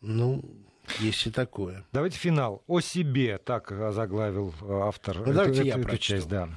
[0.00, 0.42] Ну,
[1.00, 1.84] есть и такое.
[1.92, 2.64] Давайте финал.
[2.66, 6.28] О себе, так заглавил автор ну, давайте эту, я эту часть.
[6.28, 6.48] Да.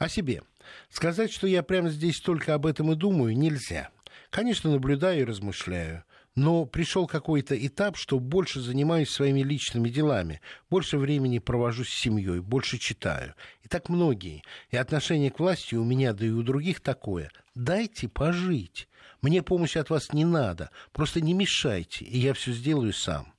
[0.00, 0.42] О себе.
[0.88, 3.90] Сказать, что я прямо здесь только об этом и думаю, нельзя.
[4.30, 6.04] Конечно, наблюдаю и размышляю.
[6.36, 12.38] Но пришел какой-то этап, что больше занимаюсь своими личными делами, больше времени провожу с семьей,
[12.40, 13.34] больше читаю.
[13.64, 14.44] И так многие.
[14.70, 17.32] И отношение к власти у меня, да и у других такое.
[17.56, 18.88] Дайте пожить.
[19.20, 20.70] Мне помощи от вас не надо.
[20.92, 23.34] Просто не мешайте, и я все сделаю сам.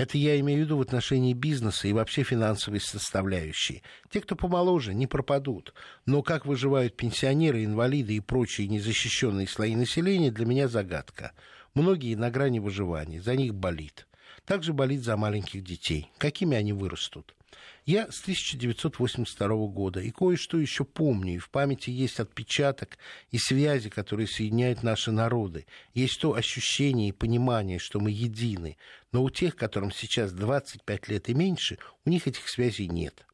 [0.00, 3.82] Это я имею в виду в отношении бизнеса и вообще финансовой составляющей.
[4.08, 5.74] Те, кто помоложе, не пропадут.
[6.06, 11.32] Но как выживают пенсионеры, инвалиды и прочие незащищенные слои населения, для меня загадка.
[11.74, 14.06] Многие на грани выживания, за них болит.
[14.46, 16.10] Также болит за маленьких детей.
[16.16, 17.34] Какими они вырастут?
[17.86, 22.98] Я с 1982 года, и кое-что еще помню, и в памяти есть отпечаток
[23.30, 25.66] и связи, которые соединяют наши народы.
[25.94, 28.76] Есть то ощущение и понимание, что мы едины.
[29.12, 33.26] Но у тех, которым сейчас 25 лет и меньше, у них этих связей нет.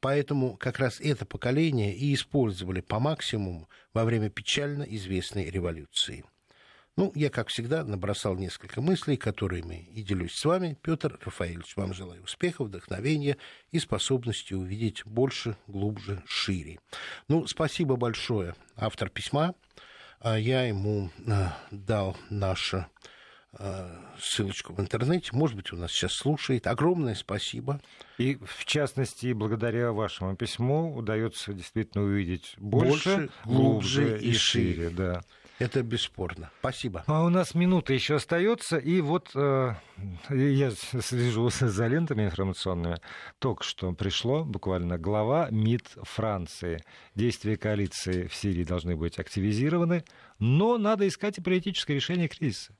[0.00, 6.24] Поэтому как раз это поколение и использовали по максимуму во время печально известной революции.
[6.96, 10.76] Ну, я, как всегда, набросал несколько мыслей, которыми и делюсь с вами.
[10.82, 13.38] Петр Рафаэльевич, вам желаю успеха, вдохновения
[13.70, 16.80] и способности увидеть больше, глубже, шире.
[17.28, 18.54] Ну, спасибо большое.
[18.76, 19.54] Автор письма.
[20.20, 22.86] А я ему а, дал наше
[23.54, 25.30] а, ссылочку в интернете.
[25.32, 26.66] Может быть, у нас сейчас слушает.
[26.66, 27.80] Огромное спасибо.
[28.18, 34.74] И, в частности, благодаря вашему письму удается действительно увидеть больше, больше глубже, глубже и шире.
[34.74, 35.22] шире да.
[35.58, 36.50] Это бесспорно.
[36.60, 37.04] Спасибо.
[37.06, 39.74] А у нас минута еще остается, и вот э,
[40.30, 42.98] я слежу за лентами информационными.
[43.38, 46.82] Только что пришло буквально глава МИД Франции.
[47.14, 50.04] Действия коалиции в Сирии должны быть активизированы,
[50.42, 52.72] но надо искать и политическое решение кризиса.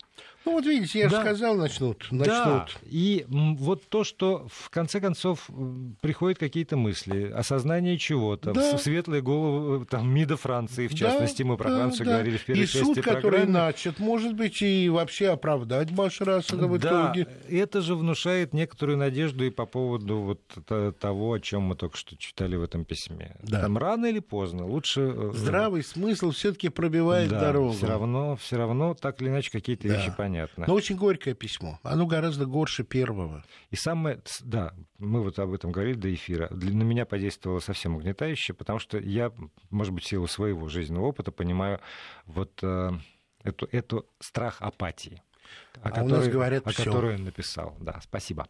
[0.45, 1.17] Ну вот видите, я да.
[1.17, 2.09] же сказал, начнут.
[2.11, 2.27] начнут.
[2.27, 2.67] Да.
[2.83, 5.49] И вот то, что в конце концов
[6.01, 8.77] приходят какие-то мысли, осознание чего-то, да.
[8.77, 12.13] светлые головы там, МИДа Франции, в частности, да, мы про да, Францию да.
[12.15, 13.21] говорили в первой и части суд, программы.
[13.23, 17.29] который начат, может быть, и вообще оправдать Башар Асада в да, итоге.
[17.49, 22.17] это же внушает некоторую надежду и по поводу вот того, о чем мы только что
[22.17, 23.37] читали в этом письме.
[23.45, 23.61] Да.
[23.61, 25.13] Там рано или поздно лучше...
[25.15, 27.52] Э, Здравый смысл все-таки пробивает да, дорогу.
[27.73, 29.97] Все равно, все равно так или иначе какие-то да.
[29.97, 30.65] вещи понятны.
[30.67, 31.79] Но очень горькое письмо.
[31.83, 33.45] Оно гораздо горше первого.
[33.71, 36.49] И самое, да, мы вот об этом говорили до эфира.
[36.51, 39.33] На меня подействовало совсем угнетающе, потому что я,
[39.71, 41.81] может быть, в силу своего жизненного опыта понимаю
[42.27, 42.91] вот э,
[43.43, 45.23] эту, эту страх апатии,
[45.77, 47.77] о, а которой, у нас говорят о которой он написал.
[47.81, 48.47] Да, спасибо.